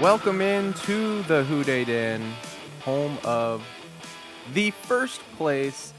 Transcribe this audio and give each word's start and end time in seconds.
Welcome 0.00 0.40
into 0.40 1.22
the 1.22 1.44
Who 1.44 1.62
Den, 1.62 2.20
home 2.80 3.18
of 3.22 3.64
the 4.52 4.72
first 4.72 5.20
place 5.36 5.94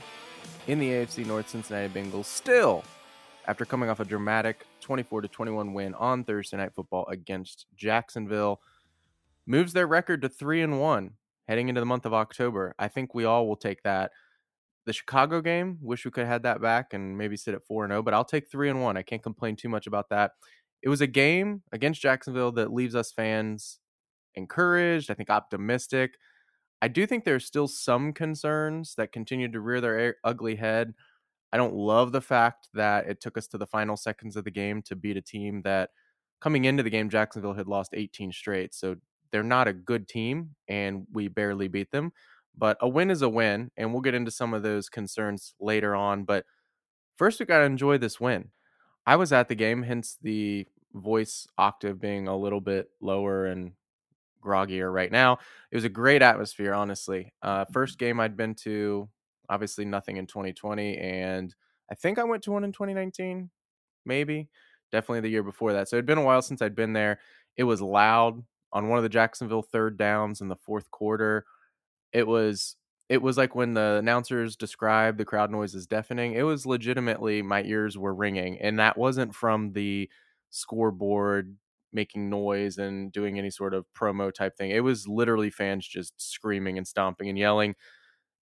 in 0.67 0.77
the 0.79 0.89
AFC 0.89 1.25
North 1.25 1.47
Cincinnati 1.47 1.87
Bengals. 1.87 2.25
Still, 2.25 2.83
after 3.47 3.63
coming 3.63 3.89
off 3.89 4.01
a 4.01 4.05
dramatic 4.05 4.65
24 4.81 5.21
to 5.21 5.27
21 5.29 5.73
win 5.73 5.93
on 5.93 6.25
Thursday 6.25 6.57
Night 6.57 6.73
Football 6.75 7.05
against 7.07 7.65
Jacksonville, 7.77 8.59
moves 9.45 9.71
their 9.71 9.87
record 9.87 10.21
to 10.21 10.27
three 10.27 10.61
and 10.61 10.81
one 10.81 11.11
heading 11.47 11.69
into 11.69 11.81
the 11.81 11.85
month 11.85 12.05
of 12.05 12.13
October. 12.13 12.73
I 12.79 12.87
think 12.87 13.13
we 13.13 13.25
all 13.25 13.47
will 13.47 13.55
take 13.55 13.83
that. 13.83 14.11
The 14.85 14.93
Chicago 14.93 15.41
game, 15.41 15.77
wish 15.81 16.03
we 16.03 16.11
could 16.11 16.21
have 16.21 16.33
had 16.33 16.43
that 16.43 16.61
back 16.61 16.93
and 16.93 17.17
maybe 17.17 17.37
sit 17.37 17.53
at 17.53 17.65
four 17.65 17.85
and 17.85 17.91
zero, 17.91 18.01
but 18.01 18.13
I'll 18.13 18.25
take 18.25 18.49
three 18.49 18.69
and 18.69 18.81
one. 18.81 18.97
I 18.97 19.01
can't 19.01 19.23
complain 19.23 19.55
too 19.55 19.69
much 19.69 19.87
about 19.87 20.09
that. 20.09 20.31
It 20.81 20.89
was 20.89 20.99
a 20.99 21.07
game 21.07 21.63
against 21.71 22.01
Jacksonville 22.01 22.51
that 22.53 22.73
leaves 22.73 22.95
us 22.95 23.11
fans 23.11 23.79
encouraged. 24.35 25.09
I 25.09 25.13
think 25.13 25.29
optimistic. 25.29 26.15
I 26.81 26.89
do 26.89 27.05
think 27.05 27.23
there's 27.23 27.45
still 27.45 27.69
some 27.69 28.11
concerns 28.11 28.95
that 28.95 29.13
continue 29.13 29.49
to 29.49 29.61
rear 29.61 29.79
their 29.79 30.15
ugly 30.25 30.55
head. 30.55 30.93
I 31.53 31.57
don't 31.57 31.75
love 31.75 32.11
the 32.11 32.19
fact 32.19 32.67
that 32.73 33.07
it 33.07 33.21
took 33.21 33.37
us 33.37 33.47
to 33.47 33.57
the 33.57 33.67
final 33.67 33.95
seconds 33.95 34.35
of 34.35 34.43
the 34.43 34.51
game 34.51 34.81
to 34.83 34.95
beat 34.95 35.15
a 35.15 35.21
team 35.21 35.61
that 35.61 35.91
coming 36.41 36.65
into 36.65 36.83
the 36.83 36.89
game, 36.89 37.09
Jacksonville 37.09 37.53
had 37.53 37.67
lost 37.67 37.91
18 37.93 38.33
straight. 38.33 38.73
So 38.73 38.97
they're 39.33 39.43
not 39.43 39.67
a 39.69 39.73
good 39.73 40.07
team, 40.09 40.51
and 40.69 41.07
we 41.13 41.29
barely 41.29 41.69
beat 41.69 41.91
them. 41.91 42.13
But 42.57 42.77
a 42.81 42.89
win 42.89 43.11
is 43.11 43.23
a 43.23 43.29
win, 43.29 43.71
and 43.77 43.93
we'll 43.93 44.03
get 44.03 44.15
into 44.15 44.31
some 44.31 44.55
of 44.55 44.63
those 44.63 44.89
concerns 44.89 45.55
later 45.61 45.95
on. 45.95 46.25
But 46.25 46.45
first, 47.17 47.39
we 47.39 47.45
got 47.45 47.59
to 47.59 47.65
enjoy 47.65 47.97
this 47.97 48.19
win. 48.19 48.49
I 49.05 49.15
was 49.17 49.33
at 49.33 49.49
the 49.49 49.55
game, 49.55 49.83
hence 49.83 50.17
the 50.21 50.67
voice 50.93 51.47
octave 51.57 51.99
being 52.01 52.27
a 52.27 52.37
little 52.37 52.61
bit 52.61 52.89
lower 53.01 53.47
and 53.47 53.73
groggier 54.43 54.91
right 54.93 55.11
now. 55.11 55.39
It 55.71 55.75
was 55.75 55.85
a 55.85 55.89
great 55.89 56.21
atmosphere, 56.21 56.73
honestly. 56.73 57.33
Uh, 57.41 57.65
first 57.65 57.97
game 57.97 58.19
I'd 58.19 58.37
been 58.37 58.55
to, 58.63 59.09
obviously 59.49 59.85
nothing 59.85 60.17
in 60.17 60.27
2020, 60.27 60.97
and 60.97 61.53
I 61.91 61.95
think 61.95 62.19
I 62.19 62.23
went 62.23 62.43
to 62.43 62.51
one 62.51 62.63
in 62.63 62.71
2019, 62.71 63.49
maybe. 64.05 64.49
Definitely 64.91 65.21
the 65.21 65.29
year 65.29 65.43
before 65.43 65.73
that. 65.73 65.89
So 65.89 65.95
it'd 65.95 66.05
been 66.05 66.19
a 66.19 66.23
while 66.23 66.41
since 66.41 66.61
I'd 66.61 66.75
been 66.75 66.93
there. 66.93 67.19
It 67.57 67.63
was 67.63 67.81
loud 67.81 68.43
on 68.73 68.89
one 68.89 68.99
of 68.99 69.03
the 69.03 69.09
Jacksonville 69.09 69.63
third 69.63 69.97
downs 69.97 70.41
in 70.41 70.49
the 70.49 70.57
fourth 70.57 70.91
quarter. 70.91 71.45
It 72.13 72.27
was 72.27 72.75
it 73.09 73.21
was 73.21 73.37
like 73.37 73.55
when 73.55 73.73
the 73.73 73.97
announcers 73.99 74.55
described 74.55 75.17
the 75.17 75.25
crowd 75.25 75.51
noise 75.51 75.75
as 75.75 75.87
deafening. 75.87 76.33
It 76.33 76.43
was 76.43 76.65
legitimately 76.65 77.41
my 77.41 77.63
ears 77.63 77.97
were 77.97 78.13
ringing, 78.15 78.59
and 78.61 78.79
that 78.79 78.97
wasn't 78.97 79.35
from 79.35 79.73
the 79.73 80.09
scoreboard 80.51 81.55
making 81.93 82.29
noise 82.29 82.77
and 82.79 83.11
doing 83.11 83.37
any 83.37 83.51
sort 83.51 83.73
of 83.73 83.85
promo 83.97 84.33
type 84.33 84.57
thing. 84.57 84.71
It 84.71 84.83
was 84.83 85.07
literally 85.07 85.51
fans 85.51 85.87
just 85.87 86.13
screaming 86.19 86.77
and 86.77 86.87
stomping 86.87 87.29
and 87.29 87.37
yelling. 87.37 87.75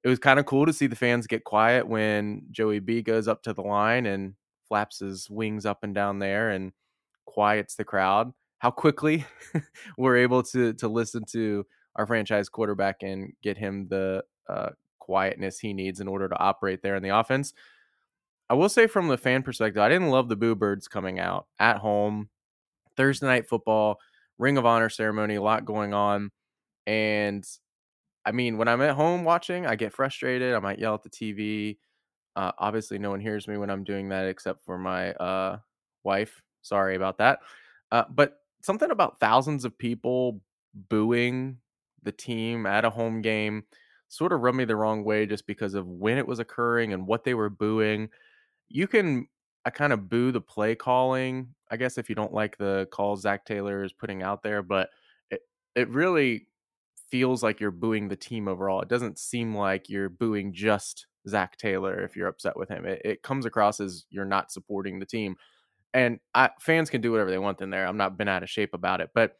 It 0.03 0.09
was 0.09 0.19
kind 0.19 0.39
of 0.39 0.45
cool 0.45 0.65
to 0.65 0.73
see 0.73 0.87
the 0.87 0.95
fans 0.95 1.27
get 1.27 1.43
quiet 1.43 1.87
when 1.87 2.43
Joey 2.51 2.79
B 2.79 3.01
goes 3.03 3.27
up 3.27 3.43
to 3.43 3.53
the 3.53 3.61
line 3.61 4.05
and 4.07 4.35
flaps 4.67 4.99
his 4.99 5.29
wings 5.29 5.65
up 5.65 5.83
and 5.83 5.93
down 5.93 6.19
there 6.19 6.49
and 6.51 6.71
quiets 7.25 7.75
the 7.75 7.83
crowd. 7.85 8.33
How 8.61 8.69
quickly 8.69 9.25
we're 9.97 10.17
able 10.17 10.43
to 10.43 10.73
to 10.73 10.87
listen 10.87 11.23
to 11.31 11.65
our 11.95 12.05
franchise 12.05 12.47
quarterback 12.47 12.97
and 13.01 13.33
get 13.41 13.57
him 13.57 13.87
the 13.87 14.23
uh, 14.47 14.69
quietness 14.99 15.57
he 15.57 15.73
needs 15.73 15.99
in 15.99 16.07
order 16.07 16.29
to 16.29 16.37
operate 16.37 16.83
there 16.83 16.95
in 16.95 17.01
the 17.01 17.09
offense. 17.09 17.53
I 18.51 18.53
will 18.53 18.69
say 18.69 18.85
from 18.85 19.07
the 19.07 19.17
fan 19.17 19.41
perspective, 19.41 19.81
I 19.81 19.89
didn't 19.89 20.11
love 20.11 20.29
the 20.29 20.35
Boo 20.35 20.53
Birds 20.53 20.87
coming 20.87 21.19
out 21.19 21.47
at 21.59 21.77
home 21.77 22.29
Thursday 22.95 23.25
night 23.25 23.49
football, 23.49 23.99
Ring 24.37 24.57
of 24.59 24.65
Honor 24.67 24.89
ceremony, 24.89 25.35
a 25.35 25.41
lot 25.41 25.65
going 25.65 25.95
on. 25.95 26.29
And 26.85 27.43
I 28.27 28.31
mean, 28.31 28.59
when 28.59 28.67
I'm 28.67 28.81
at 28.83 28.95
home 28.95 29.23
watching, 29.23 29.65
I 29.65 29.75
get 29.75 29.91
frustrated. 29.91 30.53
I 30.53 30.59
might 30.59 30.77
yell 30.77 30.93
at 30.93 31.01
the 31.01 31.09
TV. 31.09 31.77
Uh, 32.35 32.51
obviously, 32.59 32.99
no 32.99 33.09
one 33.09 33.21
hears 33.21 33.47
me 33.47 33.57
when 33.57 33.71
I'm 33.71 33.83
doing 33.83 34.09
that 34.09 34.27
except 34.27 34.63
for 34.65 34.77
my 34.77 35.13
uh, 35.13 35.57
wife. 36.03 36.43
Sorry 36.61 36.95
about 36.95 37.17
that. 37.17 37.39
Uh, 37.91 38.03
but 38.09 38.40
something 38.61 38.91
about 38.91 39.19
thousands 39.19 39.65
of 39.65 39.77
people 39.77 40.41
booing 40.73 41.57
the 42.03 42.11
team 42.11 42.65
at 42.65 42.85
a 42.85 42.89
home 42.89 43.21
game 43.21 43.63
sort 44.07 44.33
of 44.33 44.41
rubbed 44.41 44.57
me 44.57 44.65
the 44.65 44.75
wrong 44.75 45.03
way 45.03 45.25
just 45.25 45.47
because 45.47 45.73
of 45.73 45.87
when 45.87 46.17
it 46.17 46.27
was 46.27 46.39
occurring 46.39 46.93
and 46.93 47.07
what 47.07 47.23
they 47.23 47.33
were 47.33 47.49
booing. 47.49 48.09
You 48.69 48.87
can 48.87 49.27
I 49.65 49.69
kind 49.69 49.93
of 49.93 50.09
boo 50.09 50.31
the 50.31 50.41
play 50.41 50.75
calling. 50.75 51.53
I 51.69 51.77
guess 51.77 51.97
if 51.97 52.09
you 52.09 52.15
don't 52.15 52.33
like 52.33 52.57
the 52.57 52.87
calls 52.91 53.21
Zac 53.21 53.45
Taylor 53.45 53.83
is 53.83 53.93
putting 53.93 54.23
out 54.23 54.43
there, 54.43 54.63
but 54.63 54.89
it 55.29 55.41
it 55.75 55.89
really 55.89 56.47
feels 57.09 57.43
like 57.43 57.59
you're 57.59 57.71
booing 57.71 58.07
the 58.07 58.15
team 58.15 58.47
overall. 58.47 58.81
It 58.81 58.87
doesn't 58.89 59.19
seem 59.19 59.55
like 59.55 59.89
you're 59.89 60.09
booing 60.09 60.53
just 60.53 61.07
Zac 61.27 61.57
Taylor 61.57 62.01
if 62.03 62.15
you're 62.15 62.27
upset 62.27 62.57
with 62.57 62.69
him. 62.69 62.85
It, 62.85 63.01
it 63.05 63.23
comes 63.23 63.45
across 63.45 63.79
as 63.79 64.05
you're 64.09 64.25
not 64.25 64.51
supporting 64.51 64.99
the 64.99 65.05
team. 65.05 65.35
And 65.93 66.19
I, 66.33 66.49
fans 66.59 66.89
can 66.89 67.01
do 67.01 67.11
whatever 67.11 67.31
they 67.31 67.37
want 67.37 67.61
in 67.61 67.69
there. 67.69 67.85
I'm 67.85 67.97
not 67.97 68.17
been 68.17 68.27
out 68.27 68.43
of 68.43 68.49
shape 68.49 68.73
about 68.73 69.01
it. 69.01 69.09
But 69.13 69.35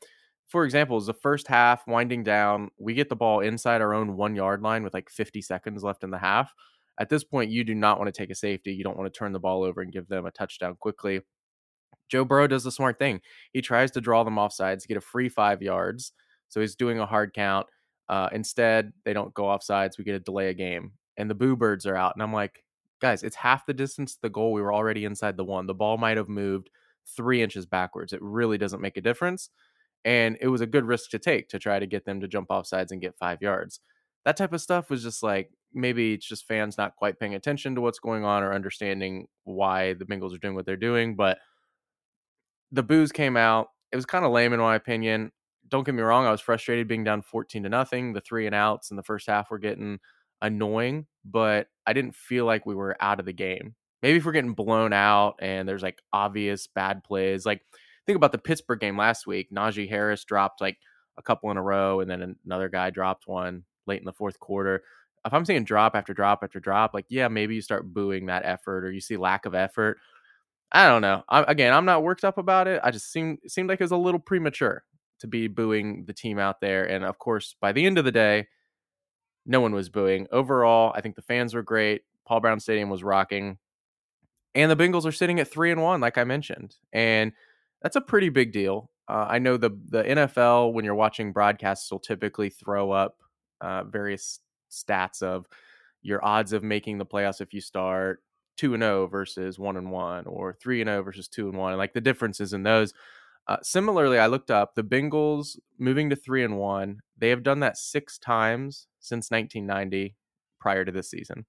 for 0.48 0.66
example, 0.66 0.98
is 0.98 1.06
the 1.06 1.14
first 1.14 1.48
half 1.48 1.88
winding 1.88 2.24
down, 2.24 2.70
we 2.78 2.94
get 2.94 3.08
the 3.08 3.16
ball 3.16 3.40
inside 3.40 3.82
our 3.82 3.94
own 3.94 4.18
one 4.18 4.36
yard 4.36 4.62
line 4.62 4.84
with 4.84 4.94
like 4.94 5.10
50 5.10 5.42
seconds 5.42 5.82
left 5.82 6.04
in 6.04 6.12
the 6.12 6.18
half. 6.18 6.52
At 7.00 7.08
this 7.08 7.24
point, 7.24 7.52
you 7.52 7.64
do 7.64 7.74
not 7.74 8.00
want 8.00 8.14
to 8.14 8.18
take 8.18 8.30
a 8.30 8.36
safety. 8.36 8.74
You 8.74 8.84
don't 8.84 8.98
want 8.98 9.12
to 9.12 9.18
turn 9.18 9.32
the 9.32 9.40
ball 9.40 9.64
over 9.64 9.82
and 9.82 9.94
give 9.94 10.10
them 10.10 10.26
a 10.26 10.32
touchdown 10.32 10.76
quickly. 10.78 11.22
Joe 12.10 12.26
Burrow 12.26 12.48
does 12.48 12.66
the 12.66 12.72
smart 12.72 13.00
thing. 13.00 13.22
He 13.54 13.62
tries 13.62 13.92
to 13.92 14.02
draw 14.02 14.26
them 14.26 14.38
off 14.38 14.52
sides, 14.52 14.86
get 14.86 14.98
a 14.98 15.02
free 15.02 15.30
five 15.30 15.62
yards. 15.62 16.12
So 16.50 16.60
he's 16.60 16.76
doing 16.76 17.00
a 17.00 17.06
hard 17.06 17.34
count. 17.34 17.68
Uh, 18.10 18.28
instead, 18.34 18.92
they 19.06 19.14
don't 19.14 19.34
go 19.34 19.48
off 19.48 19.64
sides. 19.64 19.98
We 19.98 20.04
get 20.04 20.16
a 20.16 20.20
delay 20.20 20.50
a 20.50 20.54
game. 20.54 20.92
And 21.16 21.30
the 21.30 21.36
Boo 21.36 21.56
Birds 21.56 21.86
are 21.86 21.96
out. 21.96 22.14
And 22.14 22.22
I'm 22.22 22.34
like, 22.34 22.62
guys, 23.02 23.24
it's 23.24 23.36
half 23.36 23.66
the 23.66 23.74
distance 23.74 24.14
to 24.14 24.22
the 24.22 24.30
goal. 24.30 24.54
We 24.54 24.62
were 24.62 24.74
already 24.74 25.06
inside 25.06 25.36
the 25.36 25.44
one. 25.44 25.68
The 25.68 25.74
ball 25.74 25.98
might 25.98 26.18
have 26.18 26.30
moved 26.30 26.70
three 27.16 27.42
inches 27.42 27.66
backwards. 27.66 28.14
It 28.14 28.22
really 28.22 28.58
doesn't 28.58 28.82
make 28.82 28.98
a 28.98 29.02
difference. 29.02 29.50
And 30.06 30.38
it 30.42 30.48
was 30.48 30.62
a 30.62 30.68
good 30.68 30.86
risk 30.86 31.10
to 31.12 31.20
take 31.20 31.50
to 31.50 31.60
try 31.60 31.80
to 31.80 31.86
get 31.86 32.06
them 32.06 32.22
to 32.22 32.28
jump 32.28 32.52
off 32.52 32.68
sides 32.68 32.92
and 32.92 33.02
get 33.02 33.18
five 33.18 33.42
yards. 33.42 33.80
That 34.26 34.38
type 34.38 34.54
of 34.54 34.62
stuff 34.62 34.90
was 34.90 35.04
just 35.04 35.24
like, 35.24 35.52
maybe 35.74 36.14
it's 36.14 36.26
just 36.26 36.48
fans 36.48 36.78
not 36.78 36.96
quite 36.96 37.20
paying 37.20 37.36
attention 37.36 37.76
to 37.76 37.82
what's 37.82 38.00
going 38.00 38.24
on 38.24 38.44
or 38.44 38.54
understanding 38.54 39.28
why 39.44 39.94
the 39.94 40.06
Bengals 40.06 40.34
are 40.34 40.40
doing 40.40 40.56
what 40.56 40.66
they're 40.66 40.76
doing. 40.76 41.16
But 41.16 41.40
the 42.72 42.84
booze 42.84 43.12
came 43.12 43.38
out. 43.38 43.70
It 43.92 43.96
was 43.96 44.06
kind 44.06 44.26
of 44.26 44.32
lame 44.32 44.54
in 44.54 44.60
my 44.60 44.76
opinion. 44.76 45.32
Don't 45.68 45.86
get 45.86 45.96
me 45.96 46.02
wrong, 46.02 46.26
I 46.26 46.32
was 46.32 46.42
frustrated 46.42 46.88
being 46.88 47.04
down 47.04 47.22
14 47.22 47.64
to 47.64 47.70
nothing. 47.70 48.14
The 48.14 48.22
three 48.22 48.46
and 48.46 48.56
outs 48.56 48.92
in 48.92 48.98
the 48.98 49.04
first 49.04 49.28
half 49.28 49.50
were 49.50 49.60
getting 49.60 50.00
annoying, 50.42 51.06
but 51.26 51.68
I 51.86 51.94
didn't 51.94 52.16
feel 52.16 52.46
like 52.46 52.66
we 52.66 52.76
were 52.76 52.98
out 53.00 53.20
of 53.20 53.26
the 53.26 53.34
game. 53.34 53.76
Maybe 54.02 54.18
if 54.18 54.26
we're 54.26 54.32
getting 54.32 54.54
blown 54.54 54.94
out 54.94 55.36
and 55.40 55.68
there's 55.68 55.84
like 55.84 56.02
obvious 56.12 56.68
bad 56.68 57.04
plays, 57.04 57.46
like 57.46 57.62
think 58.06 58.16
about 58.16 58.32
the 58.32 58.38
Pittsburgh 58.38 58.80
game 58.80 58.98
last 58.98 59.28
week. 59.28 59.52
Najee 59.52 59.90
Harris 59.90 60.24
dropped 60.24 60.62
like 60.62 60.78
a 61.18 61.22
couple 61.22 61.52
in 61.52 61.58
a 61.58 61.62
row, 61.62 62.00
and 62.00 62.10
then 62.10 62.36
another 62.46 62.70
guy 62.70 62.90
dropped 62.90 63.28
one 63.28 63.64
late 63.86 64.00
in 64.00 64.06
the 64.06 64.14
fourth 64.14 64.40
quarter 64.40 64.84
if 65.26 65.34
I'm 65.34 65.46
seeing 65.46 65.64
drop 65.64 65.96
after 65.96 66.14
drop 66.14 66.44
after 66.44 66.60
drop, 66.60 66.94
like 66.94 67.06
yeah, 67.10 67.28
maybe 67.28 67.56
you 67.56 67.62
start 67.62 67.94
booing 67.94 68.28
that 68.28 68.44
effort 68.46 68.86
or 68.86 68.92
you 68.92 69.02
see 69.02 69.18
lack 69.18 69.46
of 69.46 69.54
effort. 69.56 70.00
I 70.72 70.88
don't 70.88 71.02
know. 71.02 71.24
I, 71.30 71.44
again, 71.44 71.74
I'm 71.74 71.86
not 71.86 72.04
worked 72.04 72.24
up 72.24 72.38
about 72.38 72.68
it. 72.68 72.82
I 72.84 72.92
just 72.92 73.12
seemed 73.12 73.40
seemed 73.48 73.70
like 73.70 73.80
it 73.80 73.84
was 73.84 73.92
a 73.92 73.98
little 73.98 74.20
premature 74.20 74.84
to 75.20 75.28
be 75.28 75.48
booing 75.48 76.06
the 76.06 76.14
team 76.14 76.40
out 76.40 76.62
there. 76.62 76.86
And 76.86 77.04
of 77.04 77.20
course, 77.20 77.56
by 77.62 77.72
the 77.72 77.86
end 77.86 77.98
of 77.98 78.06
the 78.06 78.12
day, 78.12 78.48
no 79.46 79.62
one 79.62 79.74
was 79.74 79.90
booing. 79.90 80.28
Overall, 80.32 80.94
I 80.96 81.02
think 81.02 81.16
the 81.16 81.22
fans 81.22 81.54
were 81.54 81.64
great. 81.64 82.04
Paul 82.26 82.40
Brown 82.40 82.60
Stadium 82.60 82.90
was 82.90 83.04
rocking, 83.04 83.58
and 84.56 84.72
the 84.72 84.76
Bengals 84.76 85.06
are 85.06 85.12
sitting 85.12 85.40
at 85.40 85.48
three 85.52 85.72
and 85.72 85.82
one, 85.82 86.02
like 86.02 86.18
I 86.18 86.24
mentioned, 86.24 86.76
and 86.94 87.32
that's 87.82 87.96
a 87.96 88.02
pretty 88.02 88.30
big 88.30 88.52
deal. 88.52 88.92
Uh, 89.08 89.26
I 89.30 89.40
know 89.40 89.58
the 89.58 89.72
the 89.90 90.04
NFL 90.04 90.74
when 90.74 90.86
you're 90.86 90.96
watching 90.96 91.34
broadcasts 91.34 91.92
will 91.92 92.00
typically 92.00 92.50
throw 92.50 92.92
up 92.92 93.18
uh, 93.60 93.84
various 93.84 94.40
stats 94.72 95.22
of 95.22 95.48
your 96.02 96.24
odds 96.24 96.54
of 96.54 96.64
making 96.64 96.98
the 96.98 97.06
playoffs 97.06 97.42
if 97.42 97.54
you 97.54 97.62
start 97.62 98.24
2 98.58 98.74
and 98.74 98.84
0 98.84 99.08
versus 99.08 99.60
1 99.60 99.78
and 99.78 99.92
1 99.92 100.26
or 100.28 100.54
3 100.54 100.82
and 100.82 100.88
0 100.88 101.04
versus 101.04 101.28
2 101.28 101.50
and 101.50 101.58
1 101.58 101.78
like 101.78 101.94
the 101.94 102.02
differences 102.02 102.54
in 102.54 102.64
those 102.64 102.94
uh, 103.48 103.58
similarly 103.62 104.20
i 104.20 104.28
looked 104.28 104.52
up 104.52 104.76
the 104.76 104.84
bengals 104.84 105.58
moving 105.78 106.10
to 106.10 106.16
3 106.16 106.44
and 106.44 106.58
1 106.58 107.00
they 107.18 107.30
have 107.30 107.44
done 107.44 107.60
that 107.60 107.78
6 107.78 108.18
times 108.18 108.88
since 109.00 109.30
1990 109.30 110.16
prior 110.62 110.86
to 110.86 110.92
this 110.92 111.10
season. 111.10 111.46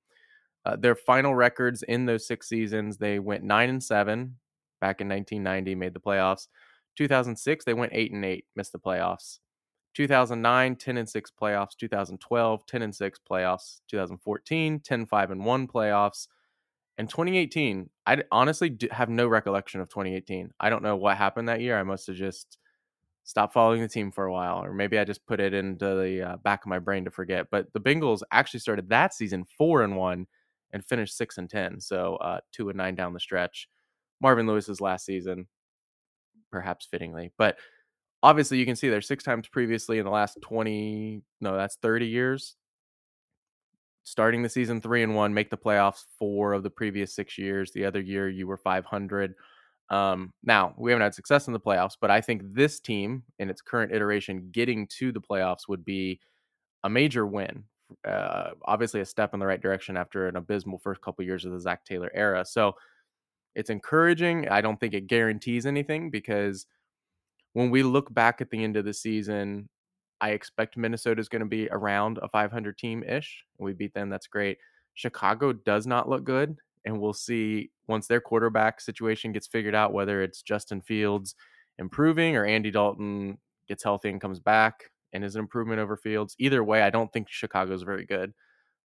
Uh, 0.65 0.77
their 0.77 0.95
final 0.95 1.35
records 1.35 1.83
in 1.83 2.07
those 2.07 2.27
6 2.27 2.49
seasons 2.49 2.97
they 2.97 3.19
went 3.19 3.45
9 3.45 3.69
and 3.69 3.83
7 3.83 4.37
back 4.81 5.01
in 5.01 5.09
1990 5.09 5.75
made 5.75 5.95
the 5.95 6.01
playoffs. 6.01 6.49
2006 6.97 7.65
they 7.65 7.75
went 7.75 7.93
8 7.95 8.13
and 8.13 8.25
8 8.25 8.45
missed 8.57 8.73
the 8.73 8.79
playoffs. 8.79 9.39
2009, 9.95 10.77
10 10.77 10.97
and 10.97 11.09
6 11.09 11.33
playoffs, 11.39 11.77
2012, 11.79 12.67
10 12.67 12.83
and 12.83 12.95
6 12.95 13.19
playoffs, 13.31 13.81
2014, 13.89 14.81
10 14.81 15.07
5 15.07 15.31
and 15.31 15.45
1 15.45 15.69
playoffs, 15.69 16.29
and 16.99 17.09
2018. 17.09 17.89
I 18.07 18.23
honestly 18.31 18.77
have 18.91 19.09
no 19.09 19.27
recollection 19.29 19.81
of 19.81 19.89
2018. 19.89 20.51
I 20.61 20.71
don't 20.71 20.83
know 20.83 20.97
what 20.97 21.17
happened 21.17 21.49
that 21.49 21.61
year. 21.61 21.79
I 21.79 21.83
must 21.83 22.07
have 22.09 22.17
just 22.17 22.59
stopped 23.25 23.55
following 23.55 23.81
the 23.81 23.89
team 23.89 24.11
for 24.11 24.25
a 24.25 24.33
while, 24.33 24.65
or 24.65 24.73
maybe 24.73 24.99
I 24.99 25.05
just 25.05 25.25
put 25.27 25.41
it 25.41 25.55
into 25.55 25.85
the 25.85 26.33
uh, 26.33 26.37
back 26.39 26.65
of 26.65 26.69
my 26.69 26.79
brain 26.79 27.05
to 27.05 27.11
forget. 27.11 27.47
But 27.51 27.73
the 27.73 27.81
Bengals 27.81 28.23
actually 28.33 28.61
started 28.61 28.89
that 28.89 29.15
season 29.15 29.45
4 29.59 29.83
and 29.83 29.97
1 29.97 30.27
and 30.73 30.85
finished 30.85 31.17
6 31.17 31.39
and 31.39 31.49
10. 31.49 31.81
So 31.81 32.17
uh, 32.17 32.41
2 32.53 32.71
and 32.71 32.79
9 32.79 32.95
down 32.95 33.13
the 33.13 33.21
stretch. 33.21 33.69
Marvin 34.21 34.47
Lewis's 34.47 34.81
last 34.81 35.05
season, 35.05 35.47
perhaps 36.51 36.87
fittingly. 36.91 37.33
But 37.39 37.59
obviously 38.23 38.59
you 38.59 38.67
can 38.67 38.77
see 38.77 38.89
there 38.89 39.01
six 39.01 39.25
times 39.25 39.49
previously 39.49 39.99
in 39.99 40.05
the 40.05 40.11
last 40.11 40.39
20 40.43 41.23
no 41.41 41.57
that's 41.57 41.77
30 41.77 42.07
years 42.07 42.57
starting 44.05 44.43
the 44.43 44.49
season 44.49 44.81
three 44.81 45.03
and 45.03 45.15
one 45.15 45.33
make 45.33 45.51
the 45.51 45.57
playoffs 45.57 46.05
four 46.19 46.53
of 46.53 46.63
the 46.63 46.71
previous 46.71 47.15
six 47.15 47.39
years 47.39 47.71
the 47.73 47.85
other 47.85 48.01
year 48.01 48.29
you 48.29 48.47
were 48.47 48.57
500 48.57 49.35
um, 49.91 50.33
now 50.43 50.75
we 50.79 50.91
haven't 50.91 51.03
had 51.03 51.15
success 51.15 51.47
in 51.47 51.53
the 51.53 51.61
playoffs 51.61 51.97
but 52.01 52.11
i 52.11 52.21
think 52.21 52.43
this 52.55 52.81
team 52.81 53.23
in 53.39 53.51
its 53.51 53.61
current 53.61 53.93
iteration 53.93 54.49
getting 54.53 54.87
to 54.87 55.13
the 55.13 55.21
playoffs 55.21 55.69
would 55.69 55.85
be 55.85 56.19
a 56.85 56.91
major 56.91 57.27
win 57.27 57.65
uh, 58.07 58.51
obviously 58.65 59.01
a 59.01 59.05
step 59.05 59.35
in 59.35 59.41
the 59.41 59.47
right 59.47 59.61
direction 59.61 59.97
after 59.97 60.29
an 60.29 60.37
abysmal 60.37 60.79
first 60.79 61.01
couple 61.01 61.25
years 61.25 61.45
of 61.45 61.53
the 61.53 61.61
Zac 61.61 61.85
taylor 61.85 62.11
era. 62.15 62.45
So 62.45 62.75
it's 63.55 63.71
encouraging. 63.71 64.49
I 64.49 64.61
don't 64.61 64.79
think 64.81 64.95
it 64.95 65.07
guarantees 65.07 65.67
anything 65.67 66.11
because 66.11 66.67
when 67.53 67.71
we 67.71 67.83
look 67.83 68.13
back 68.13 68.41
at 68.41 68.51
the 68.51 68.63
end 68.63 68.77
of 68.77 68.85
the 68.85 68.95
season, 68.95 69.69
I 70.23 70.31
expect 70.31 70.77
Minnesota 70.77 71.21
is 71.21 71.29
going 71.29 71.41
to 71.41 71.47
be 71.47 71.69
around 71.73 72.21
a 72.23 72.29
500 72.29 72.79
team 72.79 73.03
ish. 73.03 73.45
We 73.59 73.73
beat 73.73 73.93
them. 73.93 74.09
That's 74.09 74.29
great. 74.29 74.57
Chicago 74.95 75.53
does 75.53 75.85
not 75.87 76.09
look 76.09 76.23
good. 76.23 76.57
And 76.85 77.01
we'll 77.01 77.13
see 77.13 77.71
once 77.89 78.07
their 78.07 78.21
quarterback 78.21 78.81
situation 78.81 79.33
gets 79.33 79.49
figured 79.49 79.75
out, 79.75 79.93
whether 79.93 80.23
it's 80.23 80.43
Justin 80.43 80.81
Fields 80.81 81.35
improving 81.79 82.37
or 82.37 82.45
Andy 82.45 82.71
Dalton 82.71 83.37
gets 83.69 83.83
healthy 83.83 84.11
and 84.11 84.21
comes 84.21 84.39
back 84.39 84.85
and 85.13 85.25
is 85.25 85.35
an 85.35 85.41
improvement 85.41 85.81
over 85.81 85.97
Fields. 85.97 86.37
Either 86.39 86.63
way, 86.63 86.83
I 86.83 86.91
don't 86.91 87.13
think 87.13 87.29
Chicago's 87.29 87.83
very 87.83 88.07
good. 88.07 88.33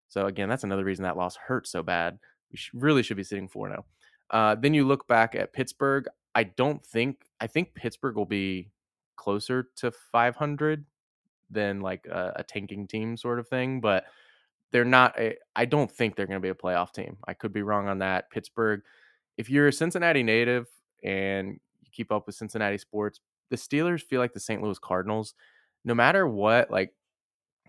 So, 0.10 0.28
again, 0.28 0.50
that's 0.50 0.64
another 0.64 0.84
reason 0.84 1.04
that 1.04 1.18
loss 1.18 1.36
hurt 1.36 1.68
so 1.68 1.82
bad. 1.82 2.20
We 2.52 2.60
really 2.74 3.02
should 3.02 3.18
be 3.18 3.24
sitting 3.24 3.48
4 3.48 3.70
0. 3.70 3.86
Uh, 4.30 4.56
then 4.56 4.74
you 4.74 4.86
look 4.86 5.08
back 5.08 5.34
at 5.34 5.54
Pittsburgh. 5.54 6.08
I 6.36 6.44
don't 6.44 6.84
think 6.86 7.26
I 7.40 7.48
think 7.48 7.74
Pittsburgh 7.74 8.16
will 8.16 8.26
be 8.26 8.70
closer 9.16 9.70
to 9.78 9.92
500 9.92 10.86
than 11.54 11.82
like 11.82 12.06
a, 12.08 12.34
a 12.38 12.44
tanking 12.44 12.88
team 12.88 13.18
sort 13.18 13.40
of 13.40 13.48
thing, 13.48 13.80
but 13.80 14.06
they're 14.72 14.86
not. 14.86 15.18
A, 15.20 15.38
I 15.56 15.66
don't 15.66 15.92
think 15.92 16.16
they're 16.16 16.28
going 16.28 16.42
to 16.42 16.46
be 16.46 16.50
a 16.50 16.56
playoff 16.56 16.92
team. 16.92 17.18
I 17.28 17.34
could 17.34 17.54
be 17.54 17.62
wrong 17.62 17.88
on 17.88 18.00
that. 18.00 18.30
Pittsburgh, 18.32 18.82
if 19.38 19.50
you're 19.50 19.68
a 19.68 19.74
Cincinnati 19.74 20.24
native 20.24 20.68
and 21.04 21.60
you 21.82 21.92
keep 21.92 22.12
up 22.12 22.26
with 22.26 22.36
Cincinnati 22.36 22.78
sports, 22.78 23.20
the 23.50 23.56
Steelers 23.56 24.02
feel 24.02 24.20
like 24.20 24.34
the 24.34 24.40
St. 24.40 24.62
Louis 24.62 24.80
Cardinals. 24.80 25.36
No 25.86 25.94
matter 25.94 26.28
what, 26.28 26.72
like 26.72 26.94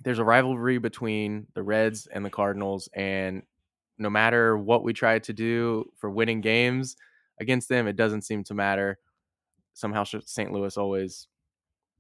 there's 0.03 0.19
a 0.19 0.25
rivalry 0.25 0.79
between 0.79 1.47
the 1.55 1.61
mm-hmm. 1.61 1.69
Reds 1.69 2.07
and 2.07 2.25
the 2.25 2.31
Cardinals, 2.31 2.89
and 2.95 3.43
no 3.99 4.11
matter 4.11 4.57
what 4.57 4.83
we 4.83 4.93
try 4.93 5.19
to 5.19 5.33
do 5.33 5.85
for 5.97 6.11
winning 6.11 6.41
games, 6.41 6.97
against 7.41 7.69
them, 7.69 7.87
it 7.87 7.97
doesn't 7.97 8.23
seem 8.23 8.45
to 8.45 8.55
matter. 8.55 8.99
Somehow 9.75 10.05
St. 10.05 10.53
Louis 10.53 10.77
always 10.77 11.29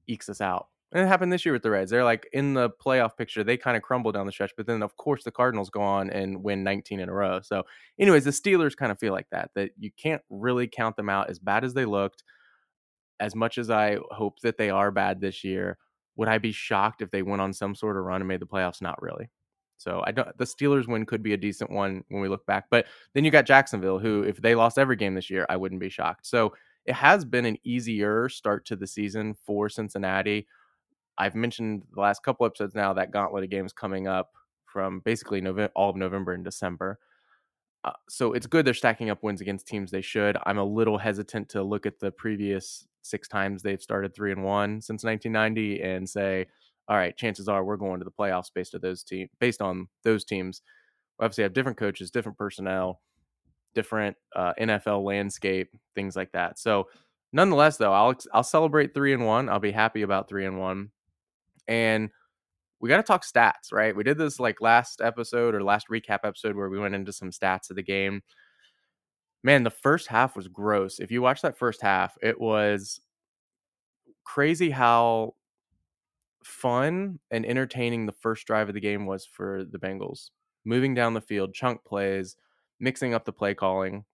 ekes 0.06 0.28
us 0.28 0.40
out. 0.40 0.68
And 0.92 1.02
it 1.02 1.08
happened 1.08 1.32
this 1.32 1.44
year 1.44 1.52
with 1.52 1.62
the 1.62 1.70
Reds. 1.70 1.90
They're 1.90 2.04
like 2.04 2.28
in 2.32 2.54
the 2.54 2.70
playoff 2.70 3.16
picture, 3.16 3.42
they 3.42 3.56
kind 3.56 3.76
of 3.76 3.82
crumble 3.82 4.12
down 4.12 4.26
the 4.26 4.32
stretch, 4.32 4.52
but 4.56 4.66
then 4.66 4.82
of 4.82 4.96
course 4.96 5.24
the 5.24 5.32
Cardinals 5.32 5.70
go 5.70 5.82
on 5.82 6.08
and 6.10 6.42
win 6.44 6.62
19 6.62 7.00
in 7.00 7.08
a 7.08 7.12
row. 7.12 7.40
So, 7.42 7.64
anyways, 7.98 8.24
the 8.24 8.30
Steelers 8.30 8.76
kind 8.76 8.92
of 8.92 8.98
feel 8.98 9.12
like 9.12 9.26
that, 9.32 9.50
that 9.56 9.70
you 9.76 9.90
can't 9.96 10.22
really 10.30 10.68
count 10.68 10.96
them 10.96 11.08
out 11.08 11.30
as 11.30 11.38
bad 11.40 11.64
as 11.64 11.74
they 11.74 11.84
looked. 11.84 12.22
As 13.18 13.34
much 13.34 13.58
as 13.58 13.70
I 13.70 13.98
hope 14.10 14.40
that 14.40 14.56
they 14.56 14.70
are 14.70 14.90
bad 14.90 15.20
this 15.20 15.42
year, 15.42 15.78
would 16.16 16.28
I 16.28 16.38
be 16.38 16.52
shocked 16.52 17.02
if 17.02 17.10
they 17.10 17.22
went 17.22 17.42
on 17.42 17.52
some 17.52 17.74
sort 17.74 17.96
of 17.96 18.04
run 18.04 18.20
and 18.20 18.28
made 18.28 18.40
the 18.40 18.46
playoffs? 18.46 18.80
Not 18.80 19.02
really. 19.02 19.30
So 19.76 20.02
I 20.06 20.12
don't. 20.12 20.36
The 20.38 20.44
Steelers 20.44 20.86
win 20.86 21.06
could 21.06 21.22
be 21.22 21.32
a 21.32 21.36
decent 21.36 21.70
one 21.70 22.04
when 22.08 22.22
we 22.22 22.28
look 22.28 22.46
back. 22.46 22.66
But 22.70 22.86
then 23.14 23.24
you 23.24 23.30
got 23.30 23.46
Jacksonville, 23.46 23.98
who 23.98 24.22
if 24.22 24.40
they 24.40 24.54
lost 24.54 24.78
every 24.78 24.96
game 24.96 25.14
this 25.14 25.30
year, 25.30 25.46
I 25.48 25.56
wouldn't 25.56 25.80
be 25.80 25.88
shocked. 25.88 26.26
So 26.26 26.54
it 26.86 26.94
has 26.94 27.24
been 27.24 27.46
an 27.46 27.58
easier 27.64 28.28
start 28.28 28.64
to 28.66 28.76
the 28.76 28.86
season 28.86 29.34
for 29.46 29.68
Cincinnati. 29.68 30.46
I've 31.18 31.34
mentioned 31.34 31.82
the 31.94 32.00
last 32.00 32.22
couple 32.22 32.46
episodes 32.46 32.74
now 32.74 32.92
that 32.94 33.10
gauntlet 33.10 33.44
of 33.44 33.50
games 33.50 33.72
coming 33.72 34.08
up 34.08 34.32
from 34.66 35.00
basically 35.04 35.40
November, 35.40 35.72
all 35.76 35.90
of 35.90 35.96
November 35.96 36.32
and 36.32 36.44
December. 36.44 36.98
Uh, 37.84 37.92
so 38.08 38.32
it's 38.32 38.46
good 38.46 38.64
they're 38.64 38.74
stacking 38.74 39.10
up 39.10 39.22
wins 39.22 39.40
against 39.40 39.66
teams 39.66 39.90
they 39.90 40.00
should. 40.00 40.36
I'm 40.46 40.58
a 40.58 40.64
little 40.64 40.98
hesitant 40.98 41.48
to 41.50 41.62
look 41.62 41.86
at 41.86 42.00
the 42.00 42.10
previous 42.10 42.86
six 43.02 43.28
times 43.28 43.62
they've 43.62 43.82
started 43.82 44.14
three 44.14 44.32
and 44.32 44.42
one 44.42 44.80
since 44.80 45.04
1990 45.04 45.82
and 45.82 46.08
say, 46.08 46.46
all 46.88 46.96
right, 46.96 47.16
chances 47.16 47.48
are 47.48 47.64
we're 47.64 47.76
going 47.76 48.00
to 48.00 48.04
the 48.04 48.10
playoffs 48.10 48.50
based 48.54 48.74
on 48.74 48.80
those 48.80 49.02
team 49.02 49.28
based 49.38 49.62
on 49.62 49.88
those 50.02 50.24
teams. 50.24 50.62
Obviously 51.20 51.44
have 51.44 51.52
different 51.52 51.78
coaches, 51.78 52.10
different 52.10 52.38
personnel, 52.38 53.00
different 53.74 54.16
uh, 54.34 54.52
NFL 54.60 55.04
landscape, 55.04 55.68
things 55.94 56.16
like 56.16 56.32
that. 56.32 56.58
So, 56.58 56.88
nonetheless, 57.32 57.76
though, 57.76 57.92
I'll 57.92 58.14
I'll 58.32 58.42
celebrate 58.42 58.94
three 58.94 59.12
and 59.12 59.24
one. 59.24 59.48
I'll 59.48 59.60
be 59.60 59.72
happy 59.72 60.02
about 60.02 60.28
three 60.28 60.46
and 60.46 60.58
one, 60.58 60.90
and 61.68 62.10
we 62.80 62.88
got 62.88 62.98
to 62.98 63.02
talk 63.02 63.24
stats, 63.24 63.72
right? 63.72 63.96
We 63.96 64.04
did 64.04 64.18
this 64.18 64.38
like 64.38 64.60
last 64.60 65.00
episode 65.00 65.54
or 65.54 65.62
last 65.62 65.88
recap 65.88 66.20
episode 66.24 66.54
where 66.54 66.68
we 66.68 66.78
went 66.78 66.94
into 66.94 67.12
some 67.12 67.30
stats 67.30 67.70
of 67.70 67.76
the 67.76 67.82
game. 67.82 68.22
Man, 69.42 69.62
the 69.62 69.70
first 69.70 70.08
half 70.08 70.36
was 70.36 70.48
gross. 70.48 70.98
If 70.98 71.10
you 71.10 71.22
watch 71.22 71.42
that 71.42 71.58
first 71.58 71.80
half, 71.82 72.16
it 72.22 72.40
was 72.40 73.00
crazy 74.24 74.70
how 74.70 75.34
fun 76.44 77.18
and 77.30 77.46
entertaining 77.46 78.06
the 78.06 78.12
first 78.12 78.46
drive 78.46 78.68
of 78.68 78.74
the 78.74 78.80
game 78.80 79.06
was 79.06 79.24
for 79.24 79.64
the 79.64 79.78
Bengals. 79.78 80.30
Moving 80.64 80.94
down 80.94 81.14
the 81.14 81.20
field, 81.20 81.54
chunk 81.54 81.84
plays, 81.84 82.36
mixing 82.80 83.14
up 83.14 83.24
the 83.24 83.32
play 83.32 83.54
calling, 83.54 84.04